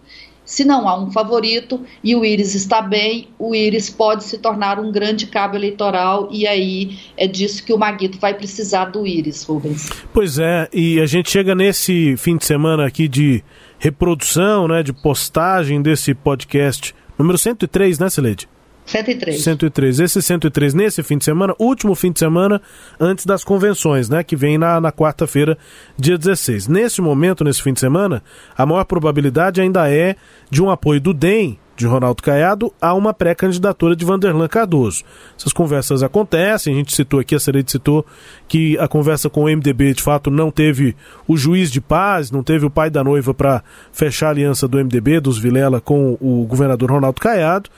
Se 0.46 0.64
não 0.64 0.88
há 0.88 0.98
um 0.98 1.10
favorito 1.10 1.80
e 2.02 2.14
o 2.14 2.24
Íris 2.24 2.54
está 2.54 2.80
bem, 2.80 3.28
o 3.36 3.54
Íris 3.54 3.90
pode 3.90 4.24
se 4.24 4.38
tornar 4.38 4.78
um 4.78 4.92
grande 4.92 5.26
cabo 5.26 5.56
eleitoral 5.56 6.28
e 6.30 6.46
aí 6.46 6.98
é 7.16 7.26
disso 7.26 7.64
que 7.64 7.72
o 7.72 7.78
Maguito 7.78 8.18
vai 8.18 8.32
precisar 8.32 8.86
do 8.86 9.04
Íris, 9.04 9.42
Rubens. 9.42 9.90
Pois 10.14 10.38
é, 10.38 10.68
e 10.72 11.00
a 11.00 11.06
gente 11.06 11.30
chega 11.30 11.54
nesse 11.54 12.16
fim 12.16 12.36
de 12.36 12.46
semana 12.46 12.86
aqui 12.86 13.08
de 13.08 13.42
reprodução, 13.78 14.68
né, 14.68 14.82
de 14.82 14.92
postagem 14.92 15.82
desse 15.82 16.14
podcast 16.14 16.94
número 17.18 17.36
103, 17.36 17.98
né, 17.98 18.08
Celede? 18.08 18.48
103. 18.86 19.42
103. 19.42 20.00
Esse 20.00 20.22
103 20.22 20.72
nesse 20.72 21.02
fim 21.02 21.18
de 21.18 21.24
semana, 21.24 21.54
último 21.58 21.94
fim 21.94 22.12
de 22.12 22.20
semana 22.20 22.62
antes 22.98 23.26
das 23.26 23.42
convenções, 23.42 24.08
né? 24.08 24.22
Que 24.22 24.36
vem 24.36 24.56
na, 24.56 24.80
na 24.80 24.92
quarta-feira, 24.92 25.58
dia 25.98 26.16
16. 26.16 26.68
Nesse 26.68 27.02
momento, 27.02 27.44
nesse 27.44 27.62
fim 27.62 27.72
de 27.72 27.80
semana, 27.80 28.22
a 28.56 28.64
maior 28.64 28.84
probabilidade 28.84 29.60
ainda 29.60 29.90
é 29.90 30.14
de 30.48 30.62
um 30.62 30.70
apoio 30.70 31.00
do 31.00 31.12
DEM, 31.12 31.58
de 31.76 31.86
Ronaldo 31.86 32.22
Caiado, 32.22 32.72
a 32.80 32.94
uma 32.94 33.12
pré-candidatura 33.12 33.94
de 33.94 34.04
Vanderlan 34.04 34.48
Cardoso. 34.48 35.04
Essas 35.38 35.52
conversas 35.52 36.02
acontecem, 36.02 36.72
a 36.72 36.76
gente 36.76 36.94
citou 36.94 37.20
aqui, 37.20 37.34
a 37.34 37.40
Serede 37.40 37.70
citou 37.70 38.06
que 38.48 38.78
a 38.78 38.88
conversa 38.88 39.28
com 39.28 39.44
o 39.44 39.44
MDB 39.44 39.92
de 39.92 40.02
fato 40.02 40.30
não 40.30 40.50
teve 40.50 40.96
o 41.28 41.36
juiz 41.36 41.70
de 41.70 41.80
paz, 41.80 42.30
não 42.30 42.42
teve 42.42 42.64
o 42.64 42.70
pai 42.70 42.88
da 42.88 43.04
noiva 43.04 43.34
para 43.34 43.62
fechar 43.92 44.28
a 44.28 44.30
aliança 44.30 44.66
do 44.66 44.78
MDB, 44.78 45.20
dos 45.20 45.38
Vilela, 45.38 45.80
com 45.80 46.16
o 46.18 46.46
governador 46.46 46.90
Ronaldo 46.90 47.20
Caiado 47.20 47.68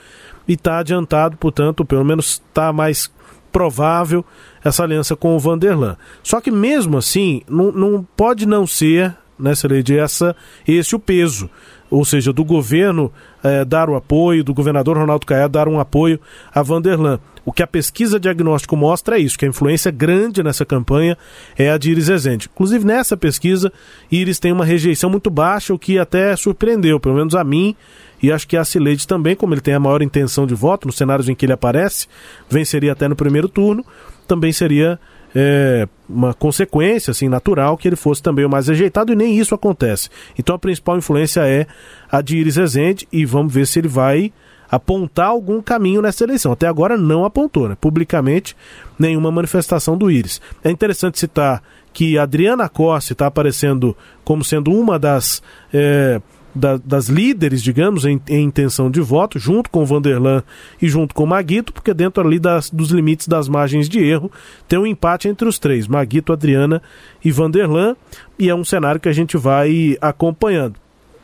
e 0.47 0.53
está 0.53 0.79
adiantado, 0.79 1.37
portanto, 1.37 1.85
pelo 1.85 2.05
menos 2.05 2.41
está 2.45 2.73
mais 2.73 3.11
provável 3.51 4.23
essa 4.63 4.83
aliança 4.83 5.15
com 5.15 5.35
o 5.35 5.39
Vanderlan. 5.39 5.97
Só 6.23 6.39
que 6.39 6.51
mesmo 6.51 6.97
assim, 6.97 7.41
não, 7.47 7.71
não 7.71 8.07
pode 8.15 8.45
não 8.45 8.65
ser, 8.67 9.15
nessa 9.37 9.67
lei 9.67 9.81
de 9.81 9.97
essa, 9.97 10.35
esse 10.67 10.95
o 10.95 10.99
peso. 10.99 11.49
Ou 11.89 12.05
seja, 12.05 12.31
do 12.31 12.43
governo 12.43 13.11
eh, 13.43 13.65
dar 13.65 13.89
o 13.89 13.95
apoio, 13.95 14.43
do 14.43 14.53
governador 14.53 14.97
Ronaldo 14.97 15.25
Caiado 15.25 15.53
dar 15.53 15.67
um 15.67 15.79
apoio 15.79 16.19
a 16.53 16.61
Vanderlan. 16.61 17.19
O 17.45 17.51
que 17.51 17.63
a 17.63 17.67
pesquisa 17.67 18.19
diagnóstico 18.19 18.77
mostra 18.77 19.17
é 19.17 19.21
isso, 19.21 19.37
que 19.37 19.45
a 19.45 19.47
influência 19.47 19.89
grande 19.89 20.43
nessa 20.43 20.65
campanha 20.65 21.17
é 21.57 21.71
a 21.71 21.77
de 21.77 21.89
Iris 21.89 22.07
Rezende. 22.07 22.49
Inclusive, 22.53 22.85
nessa 22.85 23.17
pesquisa, 23.17 23.73
Iris 24.11 24.37
tem 24.37 24.51
uma 24.51 24.63
rejeição 24.63 25.09
muito 25.09 25.31
baixa, 25.31 25.73
o 25.73 25.79
que 25.79 25.97
até 25.97 26.35
surpreendeu, 26.35 26.99
pelo 26.99 27.15
menos 27.15 27.33
a 27.33 27.43
mim, 27.43 27.75
e 28.21 28.31
acho 28.31 28.47
que 28.47 28.57
a 28.57 28.63
Cileide 28.63 29.07
também, 29.07 29.35
como 29.35 29.53
ele 29.53 29.61
tem 29.61 29.73
a 29.73 29.79
maior 29.79 30.01
intenção 30.01 30.45
de 30.45 30.53
voto 30.53 30.85
nos 30.85 30.97
cenários 30.97 31.27
em 31.27 31.33
que 31.33 31.45
ele 31.45 31.53
aparece, 31.53 32.07
venceria 32.49 32.91
até 32.91 33.07
no 33.07 33.15
primeiro 33.15 33.47
turno, 33.47 33.83
também 34.27 34.51
seria 34.51 34.99
é, 35.35 35.87
uma 36.07 36.33
consequência 36.33 37.11
assim 37.11 37.29
natural 37.29 37.77
que 37.77 37.87
ele 37.87 37.95
fosse 37.95 38.21
também 38.21 38.45
o 38.45 38.49
mais 38.49 38.67
rejeitado 38.67 39.11
e 39.11 39.15
nem 39.15 39.37
isso 39.37 39.53
acontece. 39.53 40.09
Então 40.37 40.55
a 40.55 40.59
principal 40.59 40.97
influência 40.97 41.41
é 41.47 41.67
a 42.11 42.21
de 42.21 42.37
Iris 42.37 42.55
Rezende 42.55 43.07
e 43.11 43.25
vamos 43.25 43.53
ver 43.53 43.67
se 43.67 43.79
ele 43.79 43.87
vai 43.87 44.31
apontar 44.71 45.27
algum 45.27 45.61
caminho 45.61 46.01
nessa 46.01 46.23
eleição. 46.23 46.51
Até 46.51 46.67
agora 46.67 46.95
não 46.95 47.25
apontou, 47.25 47.67
né? 47.67 47.77
Publicamente, 47.79 48.55
nenhuma 48.97 49.31
manifestação 49.31 49.97
do 49.97 50.11
Íris. 50.11 50.39
É 50.63 50.69
interessante 50.69 51.19
citar 51.19 51.63
que 51.91 52.17
Adriana 52.17 52.69
Costa 52.69 53.13
está 53.13 53.27
aparecendo 53.27 53.97
como 54.23 54.43
sendo 54.43 54.71
uma 54.71 54.99
das. 54.99 55.41
É, 55.73 56.21
da, 56.53 56.77
das 56.77 57.07
líderes, 57.07 57.61
digamos, 57.61 58.05
em, 58.05 58.21
em, 58.27 58.43
intenção 58.43 58.89
de 58.89 59.01
voto, 59.01 59.37
junto 59.37 59.69
com 59.69 59.85
Vanderlan 59.85 60.43
e 60.81 60.87
junto 60.87 61.13
com 61.13 61.25
Maguito, 61.25 61.71
porque 61.71 61.93
dentro 61.93 62.25
ali 62.25 62.39
das, 62.39 62.69
dos 62.69 62.89
limites 62.89 63.27
das 63.27 63.47
margens 63.47 63.87
de 63.87 63.99
erro 63.99 64.31
tem 64.67 64.79
um 64.79 64.85
empate 64.85 65.27
entre 65.27 65.47
os 65.47 65.59
três, 65.59 65.87
Maguito, 65.87 66.33
Adriana 66.33 66.81
e 67.23 67.31
Vanderlan, 67.31 67.95
e 68.37 68.49
é 68.49 68.55
um 68.55 68.65
cenário 68.65 68.99
que 68.99 69.09
a 69.09 69.13
gente 69.13 69.37
vai 69.37 69.97
acompanhando 70.01 70.75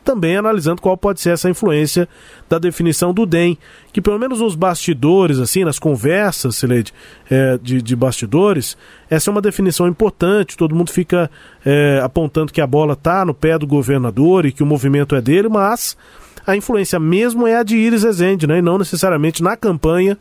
também 0.05 0.37
analisando 0.37 0.81
qual 0.81 0.95
pode 0.95 1.19
ser 1.19 1.31
essa 1.31 1.49
influência 1.49 2.07
da 2.47 2.59
definição 2.59 3.13
do 3.13 3.25
DEM, 3.25 3.57
que 3.91 4.01
pelo 4.01 4.19
menos 4.19 4.39
nos 4.39 4.55
bastidores, 4.55 5.39
assim, 5.39 5.65
nas 5.65 5.79
conversas, 5.79 6.55
Sileide, 6.55 6.93
é, 7.29 7.57
de, 7.57 7.81
de, 7.81 7.95
bastidores, 7.95 8.77
essa 9.09 9.29
é 9.29 9.31
uma 9.31 9.41
definição 9.41 9.87
importante, 9.87 10.55
todo 10.55 10.75
mundo 10.75 10.91
fica 10.91 11.29
é, 11.65 11.99
apontando 12.03 12.53
que 12.53 12.61
a 12.61 12.67
bola 12.67 12.93
está 12.93 13.25
no 13.25 13.33
pé 13.33 13.57
do 13.57 13.65
governador 13.65 14.45
e 14.45 14.51
que 14.51 14.63
o 14.63 14.65
movimento 14.65 15.15
é 15.15 15.21
dele, 15.21 15.49
mas 15.49 15.97
a 16.45 16.55
influência 16.55 16.99
mesmo 16.99 17.47
é 17.47 17.57
a 17.57 17.63
de 17.63 17.75
Iris 17.75 18.03
Rezende, 18.03 18.45
né, 18.45 18.59
e 18.59 18.61
não 18.61 18.77
necessariamente 18.77 19.41
na 19.41 19.57
campanha, 19.57 20.17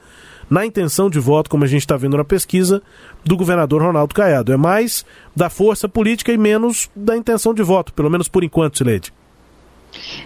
na 0.49 0.65
intenção 0.65 1.09
de 1.09 1.19
voto, 1.19 1.51
como 1.51 1.65
a 1.65 1.67
gente 1.67 1.83
está 1.83 1.97
vendo 1.97 2.17
na 2.17 2.25
pesquisa, 2.25 2.83
do 3.25 3.37
governador 3.37 3.83
Ronaldo 3.83 4.15
Caiado. 4.15 4.53
É 4.53 4.57
mais 4.57 5.05
da 5.35 5.49
força 5.49 5.89
política 5.89 6.33
e 6.33 6.39
menos 6.39 6.91
da 6.95 7.17
intenção 7.17 7.55
de 7.55 7.63
voto, 7.63 7.93
pelo 7.93 8.11
menos 8.11 8.29
por 8.29 8.45
enquanto, 8.45 8.79
Sileide. 8.79 9.13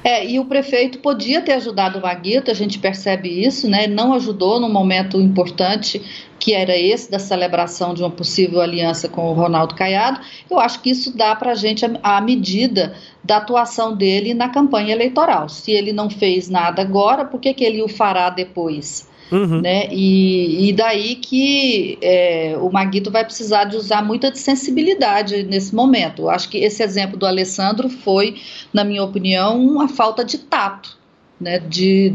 É, 0.02 0.26
e 0.26 0.38
o 0.38 0.44
prefeito 0.44 0.98
podia 0.98 1.40
ter 1.40 1.52
ajudado 1.52 1.98
o 1.98 2.02
Maguito, 2.02 2.50
a 2.50 2.54
gente 2.54 2.78
percebe 2.78 3.28
isso, 3.28 3.68
né? 3.68 3.86
Não 3.86 4.12
ajudou 4.14 4.60
num 4.60 4.68
momento 4.68 5.20
importante 5.20 6.02
que 6.38 6.54
era 6.54 6.76
esse 6.76 7.10
da 7.10 7.18
celebração 7.18 7.92
de 7.92 8.02
uma 8.02 8.10
possível 8.10 8.60
aliança 8.60 9.08
com 9.08 9.28
o 9.28 9.34
Ronaldo 9.34 9.74
Caiado. 9.74 10.20
Eu 10.48 10.58
acho 10.58 10.80
que 10.80 10.90
isso 10.90 11.16
dá 11.16 11.34
para 11.34 11.52
a 11.52 11.54
gente 11.54 11.84
a 12.02 12.20
medida 12.20 12.94
da 13.22 13.38
atuação 13.38 13.96
dele 13.96 14.34
na 14.34 14.48
campanha 14.48 14.92
eleitoral. 14.94 15.48
Se 15.48 15.72
ele 15.72 15.92
não 15.92 16.08
fez 16.08 16.48
nada 16.48 16.80
agora, 16.80 17.24
por 17.24 17.40
que, 17.40 17.52
que 17.52 17.64
ele 17.64 17.82
o 17.82 17.88
fará 17.88 18.30
depois? 18.30 19.08
Uhum. 19.30 19.60
Né? 19.60 19.88
E, 19.90 20.68
e, 20.68 20.72
daí 20.72 21.16
que 21.16 21.98
é, 22.00 22.56
o 22.60 22.70
Maguito 22.70 23.10
vai 23.10 23.24
precisar 23.24 23.64
de 23.64 23.76
usar 23.76 24.02
muita 24.02 24.34
sensibilidade 24.34 25.42
nesse 25.42 25.74
momento. 25.74 26.22
Eu 26.22 26.30
acho 26.30 26.48
que 26.48 26.58
esse 26.58 26.82
exemplo 26.82 27.18
do 27.18 27.26
Alessandro 27.26 27.88
foi, 27.88 28.36
na 28.72 28.84
minha 28.84 29.04
opinião, 29.04 29.60
uma 29.60 29.88
falta 29.88 30.24
de 30.24 30.38
tato 30.38 30.96
né? 31.40 31.58
de, 31.58 32.12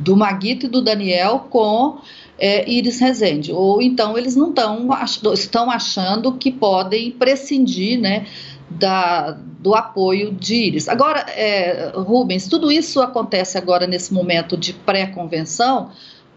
do 0.00 0.16
Maguito 0.16 0.66
e 0.66 0.68
do 0.68 0.82
Daniel 0.82 1.46
com 1.50 1.98
é, 2.38 2.68
Iris 2.68 3.00
Rezende. 3.00 3.52
Ou 3.52 3.80
então 3.80 4.16
eles 4.16 4.36
não 4.36 4.52
tão, 4.52 4.88
estão 5.32 5.70
achando 5.70 6.32
que 6.32 6.50
podem 6.50 7.10
prescindir 7.10 7.98
né, 7.98 8.26
da, 8.68 9.32
do 9.60 9.74
apoio 9.74 10.32
de 10.32 10.54
Iris. 10.54 10.88
Agora, 10.88 11.20
é, 11.30 11.92
Rubens, 11.94 12.48
tudo 12.48 12.70
isso 12.70 13.00
acontece 13.00 13.56
agora 13.56 13.86
nesse 13.86 14.12
momento 14.12 14.56
de 14.56 14.72
pré-convenção 14.72 15.90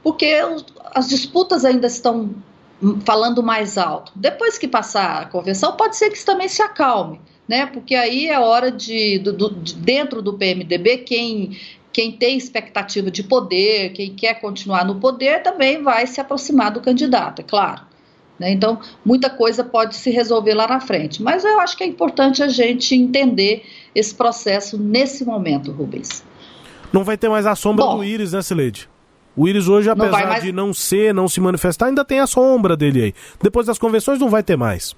porque 0.04 0.38
as 0.94 1.10
disputas 1.10 1.66
ainda 1.66 1.88
estão 1.88 2.32
falando 3.06 3.44
mais 3.44 3.78
alto. 3.78 4.12
Depois 4.16 4.58
que 4.58 4.68
passar 4.68 5.22
a 5.22 5.26
convenção, 5.26 5.74
pode 5.74 5.98
ser 5.98 6.10
que 6.10 6.18
isso 6.18 6.26
também 6.26 6.48
se 6.48 6.62
acalme, 6.62 7.20
né? 7.48 7.66
Porque 7.66 7.94
aí 7.94 8.28
é 8.28 8.40
hora 8.40 8.72
de, 8.72 9.20
do, 9.20 9.50
de 9.50 9.76
dentro 9.76 10.22
do 10.22 10.34
PMDB, 10.34 11.00
quem 11.00 11.58
quem 11.92 12.12
tem 12.12 12.38
expectativa 12.38 13.10
de 13.10 13.24
poder, 13.24 13.92
quem 13.94 14.14
quer 14.14 14.36
continuar 14.36 14.86
no 14.86 15.00
poder, 15.00 15.42
também 15.42 15.82
vai 15.82 16.06
se 16.06 16.22
aproximar 16.22 16.72
do 16.72 16.80
candidato, 16.80 17.40
é 17.40 17.44
claro. 17.44 17.82
Né? 18.40 18.52
Então, 18.52 18.80
muita 19.04 19.30
coisa 19.30 19.64
pode 19.64 19.96
se 19.96 20.10
resolver 20.12 20.54
lá 20.54 20.68
na 20.68 20.80
frente. 20.80 21.22
Mas 21.22 21.44
eu 21.44 21.60
acho 21.60 21.76
que 21.76 21.84
é 21.84 21.88
importante 21.88 22.42
a 22.42 22.48
gente 22.48 22.96
entender 22.96 23.66
esse 23.94 24.14
processo 24.14 24.78
nesse 24.78 25.26
momento, 25.26 25.72
Rubens. 25.72 26.24
Não 26.94 27.04
vai 27.04 27.18
ter 27.18 27.28
mais 27.28 27.46
a 27.46 27.56
sombra 27.56 27.86
Bom, 27.86 27.98
do 27.98 28.04
Íris, 28.04 28.32
né, 28.32 28.42
Sileide? 28.42 28.88
O 29.40 29.48
Íris 29.48 29.70
hoje, 29.70 29.90
apesar 29.90 30.28
mais... 30.28 30.44
de 30.44 30.52
não 30.52 30.74
ser, 30.74 31.14
não 31.14 31.30
se 31.30 31.40
manifestar, 31.40 31.86
ainda 31.86 32.04
tem 32.04 32.20
a 32.20 32.28
sombra 32.28 32.76
dele 32.76 33.04
aí. 33.04 33.14
Depois 33.42 33.66
das 33.66 33.80
convenções 33.80 34.20
não 34.20 34.28
vai 34.28 34.44
ter 34.44 34.58
mais. 34.58 34.94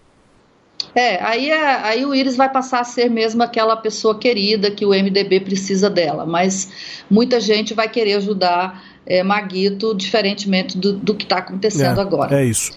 É, 0.95 1.23
aí, 1.23 1.51
é, 1.51 1.75
aí 1.83 2.03
o 2.03 2.15
Íris 2.15 2.35
vai 2.35 2.51
passar 2.51 2.79
a 2.79 2.83
ser 2.83 3.07
mesmo 3.07 3.43
aquela 3.43 3.77
pessoa 3.77 4.17
querida 4.17 4.71
que 4.71 4.83
o 4.83 4.89
MDB 4.89 5.41
precisa 5.41 5.91
dela, 5.91 6.25
mas 6.25 7.03
muita 7.07 7.39
gente 7.39 7.75
vai 7.75 7.87
querer 7.87 8.15
ajudar 8.15 8.83
é, 9.05 9.21
Maguito, 9.21 9.93
diferentemente 9.93 10.75
do, 10.75 10.93
do 10.93 11.13
que 11.13 11.23
está 11.23 11.37
acontecendo 11.37 11.99
é, 11.99 12.01
agora. 12.01 12.41
É 12.41 12.43
isso. 12.43 12.71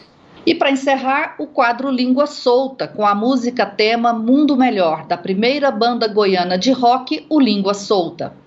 E 0.44 0.54
para 0.54 0.70
encerrar, 0.70 1.34
o 1.38 1.46
quadro 1.46 1.90
Língua 1.90 2.26
Solta, 2.26 2.86
com 2.86 3.06
a 3.06 3.14
música 3.14 3.64
tema 3.64 4.12
Mundo 4.12 4.54
Melhor, 4.54 5.06
da 5.06 5.16
primeira 5.16 5.70
banda 5.70 6.06
goiana 6.08 6.58
de 6.58 6.72
rock, 6.72 7.24
o 7.30 7.40
Língua 7.40 7.72
Solta. 7.72 8.43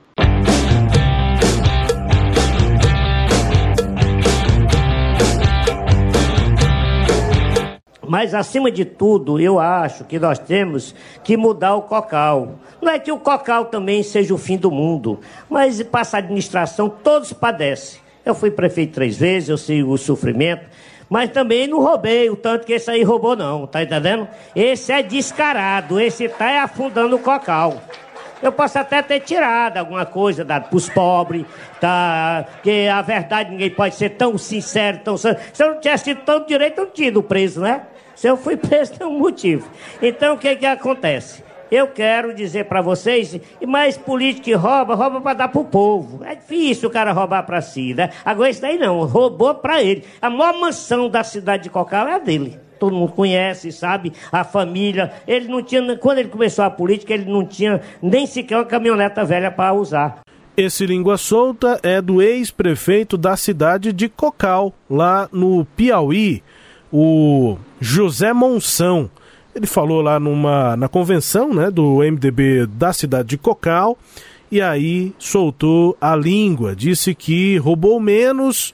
Mas, 8.07 8.33
acima 8.33 8.71
de 8.71 8.85
tudo, 8.85 9.39
eu 9.39 9.59
acho 9.59 10.03
que 10.05 10.17
nós 10.17 10.39
temos 10.39 10.95
que 11.23 11.35
mudar 11.35 11.75
o 11.75 11.81
cocal. 11.81 12.55
Não 12.81 12.91
é 12.91 12.99
que 12.99 13.11
o 13.11 13.19
cocal 13.19 13.65
também 13.65 14.01
seja 14.03 14.33
o 14.33 14.37
fim 14.37 14.57
do 14.57 14.71
mundo, 14.71 15.19
mas 15.49 15.81
passa 15.83 16.17
a 16.17 16.19
administração, 16.19 16.89
todos 16.89 17.33
padecem. 17.33 17.99
Eu 18.25 18.33
fui 18.35 18.51
prefeito 18.51 18.93
três 18.93 19.17
vezes, 19.17 19.49
eu 19.49 19.57
sei 19.57 19.83
o 19.83 19.97
sofrimento, 19.97 20.65
mas 21.09 21.31
também 21.31 21.67
não 21.67 21.79
roubei 21.79 22.29
o 22.29 22.35
tanto 22.35 22.65
que 22.65 22.73
esse 22.73 22.89
aí 22.89 23.03
roubou, 23.03 23.35
não, 23.35 23.65
tá 23.65 23.81
entendendo? 23.81 24.27
Esse 24.55 24.91
é 24.91 25.01
descarado, 25.01 25.99
esse 25.99 26.27
tá 26.27 26.63
afundando 26.63 27.15
o 27.15 27.19
cocal. 27.19 27.81
Eu 28.41 28.51
posso 28.51 28.77
até 28.77 29.01
ter 29.01 29.21
tirado 29.21 29.77
alguma 29.77 30.05
coisa 30.05 30.45
dado 30.45 30.69
para 30.69 30.77
os 30.77 30.87
pobres, 30.89 31.43
tá? 31.81 32.45
Que 32.61 32.87
a 32.87 33.01
verdade 33.01 33.49
ninguém 33.49 33.69
pode 33.69 33.95
ser 33.95 34.09
tão 34.11 34.37
sincero, 34.37 34.99
tão 35.03 35.17
Se 35.17 35.29
eu 35.59 35.73
não 35.73 35.79
tivesse 35.79 36.03
tido 36.03 36.21
tanto 36.23 36.47
direito, 36.47 36.77
eu 36.77 36.85
não 36.85 36.91
tinha 36.91 37.07
ido 37.07 37.23
preso, 37.23 37.61
né? 37.61 37.81
Se 38.17 38.27
eu 38.27 38.35
fui 38.35 38.57
preso, 38.57 38.93
tem 38.93 39.05
um 39.05 39.19
motivo. 39.19 39.69
Então, 40.01 40.33
o 40.33 40.39
que, 40.39 40.55
que 40.55 40.65
acontece? 40.65 41.43
Eu 41.69 41.87
quero 41.87 42.33
dizer 42.33 42.65
para 42.65 42.81
vocês, 42.81 43.39
mais 43.67 43.95
político 43.95 44.45
que 44.45 44.53
rouba, 44.53 44.95
rouba 44.95 45.21
para 45.21 45.33
dar 45.35 45.47
para 45.49 45.61
o 45.61 45.65
povo. 45.65 46.23
É 46.25 46.33
difícil 46.33 46.89
o 46.89 46.91
cara 46.91 47.11
roubar 47.11 47.43
para 47.43 47.61
si, 47.61 47.93
né? 47.93 48.09
Agora, 48.25 48.49
isso 48.49 48.61
daí 48.61 48.79
não, 48.79 49.05
roubou 49.05 49.53
para 49.53 49.83
ele. 49.83 50.03
A 50.19 50.31
maior 50.31 50.59
mansão 50.59 51.07
da 51.07 51.23
cidade 51.23 51.63
de 51.63 51.69
Cocal 51.69 52.07
é 52.07 52.15
a 52.15 52.19
dele. 52.19 52.59
Todo 52.79 52.95
mundo 52.95 53.11
conhece, 53.11 53.71
sabe? 53.71 54.11
A 54.31 54.43
família. 54.43 55.13
Ele 55.27 55.47
não 55.47 55.61
tinha, 55.61 55.95
quando 55.97 56.17
ele 56.17 56.29
começou 56.29 56.65
a 56.65 56.71
política, 56.71 57.13
ele 57.13 57.25
não 57.25 57.45
tinha 57.45 57.81
nem 58.01 58.25
sequer 58.25 58.57
uma 58.57 58.65
caminhoneta 58.65 59.23
velha 59.23 59.51
para 59.51 59.73
usar. 59.73 60.21
Esse 60.55 60.87
língua 60.87 61.17
solta 61.17 61.79
é 61.83 62.01
do 62.01 62.19
ex-prefeito 62.19 63.15
da 63.15 63.37
cidade 63.37 63.93
de 63.93 64.09
Cocal, 64.09 64.73
lá 64.89 65.29
no 65.31 65.65
Piauí 65.75 66.41
o 66.91 67.57
José 67.79 68.33
Monção. 68.33 69.09
Ele 69.55 69.67
falou 69.67 70.01
lá 70.01 70.19
numa, 70.19 70.77
na 70.77 70.87
convenção 70.87 71.53
né, 71.53 71.71
do 71.71 71.99
MDB 71.99 72.67
da 72.67 72.93
cidade 72.93 73.29
de 73.29 73.37
Cocal 73.37 73.97
e 74.51 74.61
aí 74.61 75.13
soltou 75.17 75.97
a 75.99 76.15
língua. 76.15 76.75
Disse 76.75 77.13
que 77.15 77.57
roubou 77.57 77.99
menos 77.99 78.73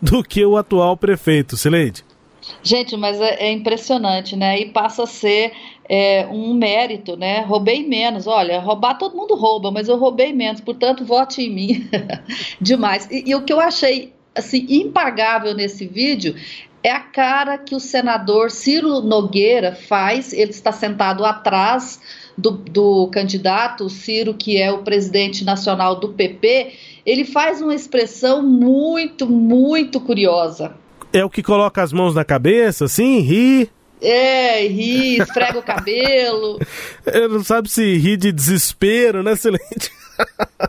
do 0.00 0.22
que 0.22 0.44
o 0.44 0.56
atual 0.56 0.96
prefeito. 0.96 1.56
Sileide. 1.56 2.04
Gente, 2.62 2.96
mas 2.96 3.20
é, 3.20 3.48
é, 3.48 3.52
impressionante, 3.52 4.34
né? 4.34 4.58
E 4.58 4.66
passa 4.66 5.04
a 5.04 5.06
ser 5.06 5.52
é, 5.88 6.26
um 6.30 6.54
mérito, 6.54 7.16
né? 7.16 7.40
Roubei 7.40 7.86
menos. 7.86 8.26
Olha, 8.26 8.60
roubar 8.60 8.94
todo 8.94 9.16
mundo 9.16 9.34
rouba, 9.34 9.70
mas 9.70 9.88
eu 9.88 9.96
roubei 9.96 10.32
menos, 10.32 10.60
portanto, 10.60 11.04
vote 11.04 11.42
em 11.42 11.50
mim. 11.50 11.88
Demais. 12.60 13.08
E, 13.10 13.30
e, 13.30 13.34
o 13.34 13.42
que 13.42 13.52
eu 13.52 13.60
achei 13.60 14.12
assim 14.34 14.64
impagável 14.68 15.54
nesse 15.54 15.86
vídeo 15.86 16.34
é 16.82 16.90
a 16.90 17.00
cara 17.00 17.58
que 17.58 17.74
o 17.74 17.80
senador 17.80 18.50
Ciro 18.50 19.00
Nogueira 19.00 19.74
faz, 19.74 20.32
ele 20.32 20.50
está 20.50 20.72
sentado 20.72 21.24
atrás 21.24 22.00
do, 22.36 22.52
do 22.52 23.08
candidato, 23.08 23.84
o 23.84 23.90
Ciro, 23.90 24.34
que 24.34 24.60
é 24.60 24.72
o 24.72 24.78
presidente 24.78 25.44
nacional 25.44 26.00
do 26.00 26.08
PP, 26.10 26.72
ele 27.04 27.24
faz 27.24 27.60
uma 27.60 27.74
expressão 27.74 28.42
muito, 28.42 29.26
muito 29.26 30.00
curiosa. 30.00 30.74
É 31.12 31.24
o 31.24 31.30
que 31.30 31.42
coloca 31.42 31.82
as 31.82 31.92
mãos 31.92 32.14
na 32.14 32.24
cabeça, 32.24 32.84
assim, 32.84 33.18
ri. 33.18 33.70
É, 34.00 34.66
ri, 34.66 35.18
esfrega 35.18 35.58
o 35.58 35.62
cabelo. 35.62 36.58
Ele 37.04 37.28
não 37.28 37.44
sabe 37.44 37.68
se 37.68 37.98
ri 37.98 38.16
de 38.16 38.32
desespero, 38.32 39.22
né, 39.22 39.32
Excelente? 39.32 39.90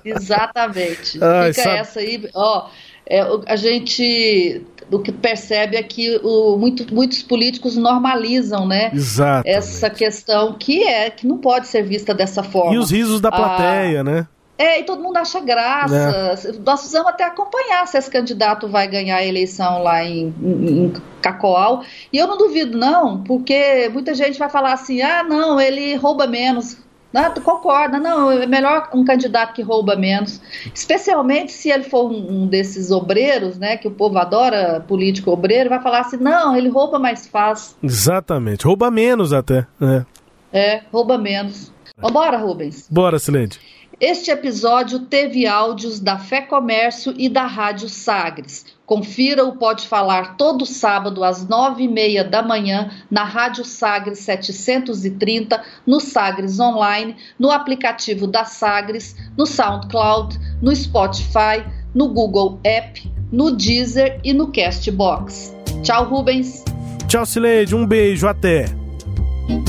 Exatamente. 0.04 1.18
Ai, 1.24 1.54
Fica 1.54 1.64
sabe... 1.64 1.78
essa 1.78 2.00
aí, 2.02 2.30
ó. 2.34 2.68
É, 3.06 3.22
a 3.46 3.56
gente 3.56 4.66
o 4.92 5.00
que 5.00 5.12
percebe 5.12 5.78
é 5.78 5.84
que 5.84 6.20
o, 6.24 6.58
muito, 6.58 6.94
muitos 6.94 7.24
políticos 7.24 7.78
normalizam, 7.78 8.68
né? 8.68 8.92
Exatamente. 8.94 9.50
Essa 9.50 9.90
questão 9.90 10.54
que 10.54 10.84
é 10.84 11.10
que 11.10 11.26
não 11.26 11.38
pode 11.38 11.68
ser 11.68 11.84
vista 11.84 12.14
dessa 12.14 12.44
forma. 12.44 12.74
E 12.74 12.78
os 12.78 12.92
risos 12.92 13.22
da 13.22 13.32
plateia, 13.32 14.02
ah, 14.02 14.04
né? 14.04 14.28
É, 14.58 14.80
e 14.80 14.84
todo 14.84 15.02
mundo 15.02 15.18
acha 15.18 15.40
graça. 15.40 15.96
É. 15.96 16.52
Nós 16.64 16.82
precisamos 16.82 17.08
até 17.08 17.24
acompanhar 17.24 17.88
se 17.88 17.98
esse 17.98 18.12
candidato 18.12 18.68
vai 18.68 18.88
ganhar 18.88 19.16
a 19.16 19.26
eleição 19.26 19.82
lá 19.82 20.04
em, 20.04 20.32
em, 20.40 20.86
em 20.86 20.94
Cacoal. 21.20 21.84
E 22.14 22.18
eu 22.18 22.28
não 22.28 22.38
duvido, 22.38 22.78
não, 22.78 23.24
porque 23.24 23.90
muita 23.92 24.14
gente 24.14 24.38
vai 24.38 24.50
falar 24.50 24.74
assim: 24.74 25.02
ah, 25.02 25.24
não, 25.24 25.60
ele 25.60 25.96
rouba 25.96 26.28
menos. 26.28 26.78
Não, 27.14 27.34
concorda, 27.36 28.00
não, 28.00 28.32
é 28.32 28.46
melhor 28.46 28.90
um 28.94 29.04
candidato 29.04 29.54
que 29.54 29.62
rouba 29.62 29.96
menos, 29.96 30.42
especialmente 30.74 31.52
se 31.52 31.70
ele 31.70 31.84
for 31.84 32.10
um, 32.10 32.44
um, 32.44 32.48
desses 32.48 32.90
obreiros, 32.90 33.58
né, 33.58 33.76
que 33.76 33.88
o 33.88 33.92
povo 33.92 34.18
adora 34.18 34.84
político 34.88 35.32
obreiro, 35.32 35.70
vai 35.70 35.82
falar 35.82 36.02
assim, 36.02 36.18
não, 36.18 36.56
ele 36.56 36.70
rouba 36.70 36.98
mais 36.98 37.28
fácil. 37.28 37.76
Exatamente, 37.84 38.66
rouba 38.66 38.90
menos 38.90 39.34
até, 39.34 39.68
né? 39.80 40.06
É, 40.54 40.82
rouba 40.92 41.18
menos. 41.18 41.72
Vambora, 41.98 42.38
Rubens? 42.38 42.88
Bora, 42.90 43.20
Silente. 43.20 43.60
Este 44.02 44.32
episódio 44.32 45.02
teve 45.02 45.46
áudios 45.46 46.00
da 46.00 46.18
Fé 46.18 46.42
Comércio 46.42 47.14
e 47.20 47.30
da 47.30 47.46
Rádio 47.46 47.88
Sagres. 47.88 48.66
Confira 48.84 49.46
o 49.46 49.58
Pode 49.58 49.88
Falar 49.88 50.38
todo 50.38 50.66
sábado 50.66 51.24
às 51.24 51.48
nove 51.48 51.84
e 51.84 51.88
meia 51.88 52.24
da 52.24 52.42
manhã 52.42 52.90
na 53.12 53.24
Rádio 53.24 53.64
Sagres 53.64 54.18
730, 54.18 55.64
no 55.86 56.00
Sagres 56.00 56.60
Online, 56.60 57.16
no 57.38 57.52
aplicativo 57.52 58.26
da 58.26 58.44
Sagres, 58.44 59.16
no 59.38 59.46
SoundCloud, 59.46 60.36
no 60.64 60.76
Spotify, 60.76 61.64
no 61.94 62.08
Google 62.08 62.60
App, 62.64 63.08
no 63.32 63.52
Deezer 63.52 64.20
e 64.24 64.34
no 64.34 64.52
Castbox. 64.52 65.56
Tchau, 65.84 66.06
Rubens. 66.06 66.66
Tchau, 67.08 67.24
Sileide. 67.24 67.76
Um 67.76 67.86
beijo. 67.86 68.28
Até. 68.28 68.66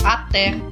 Até. 0.03 0.72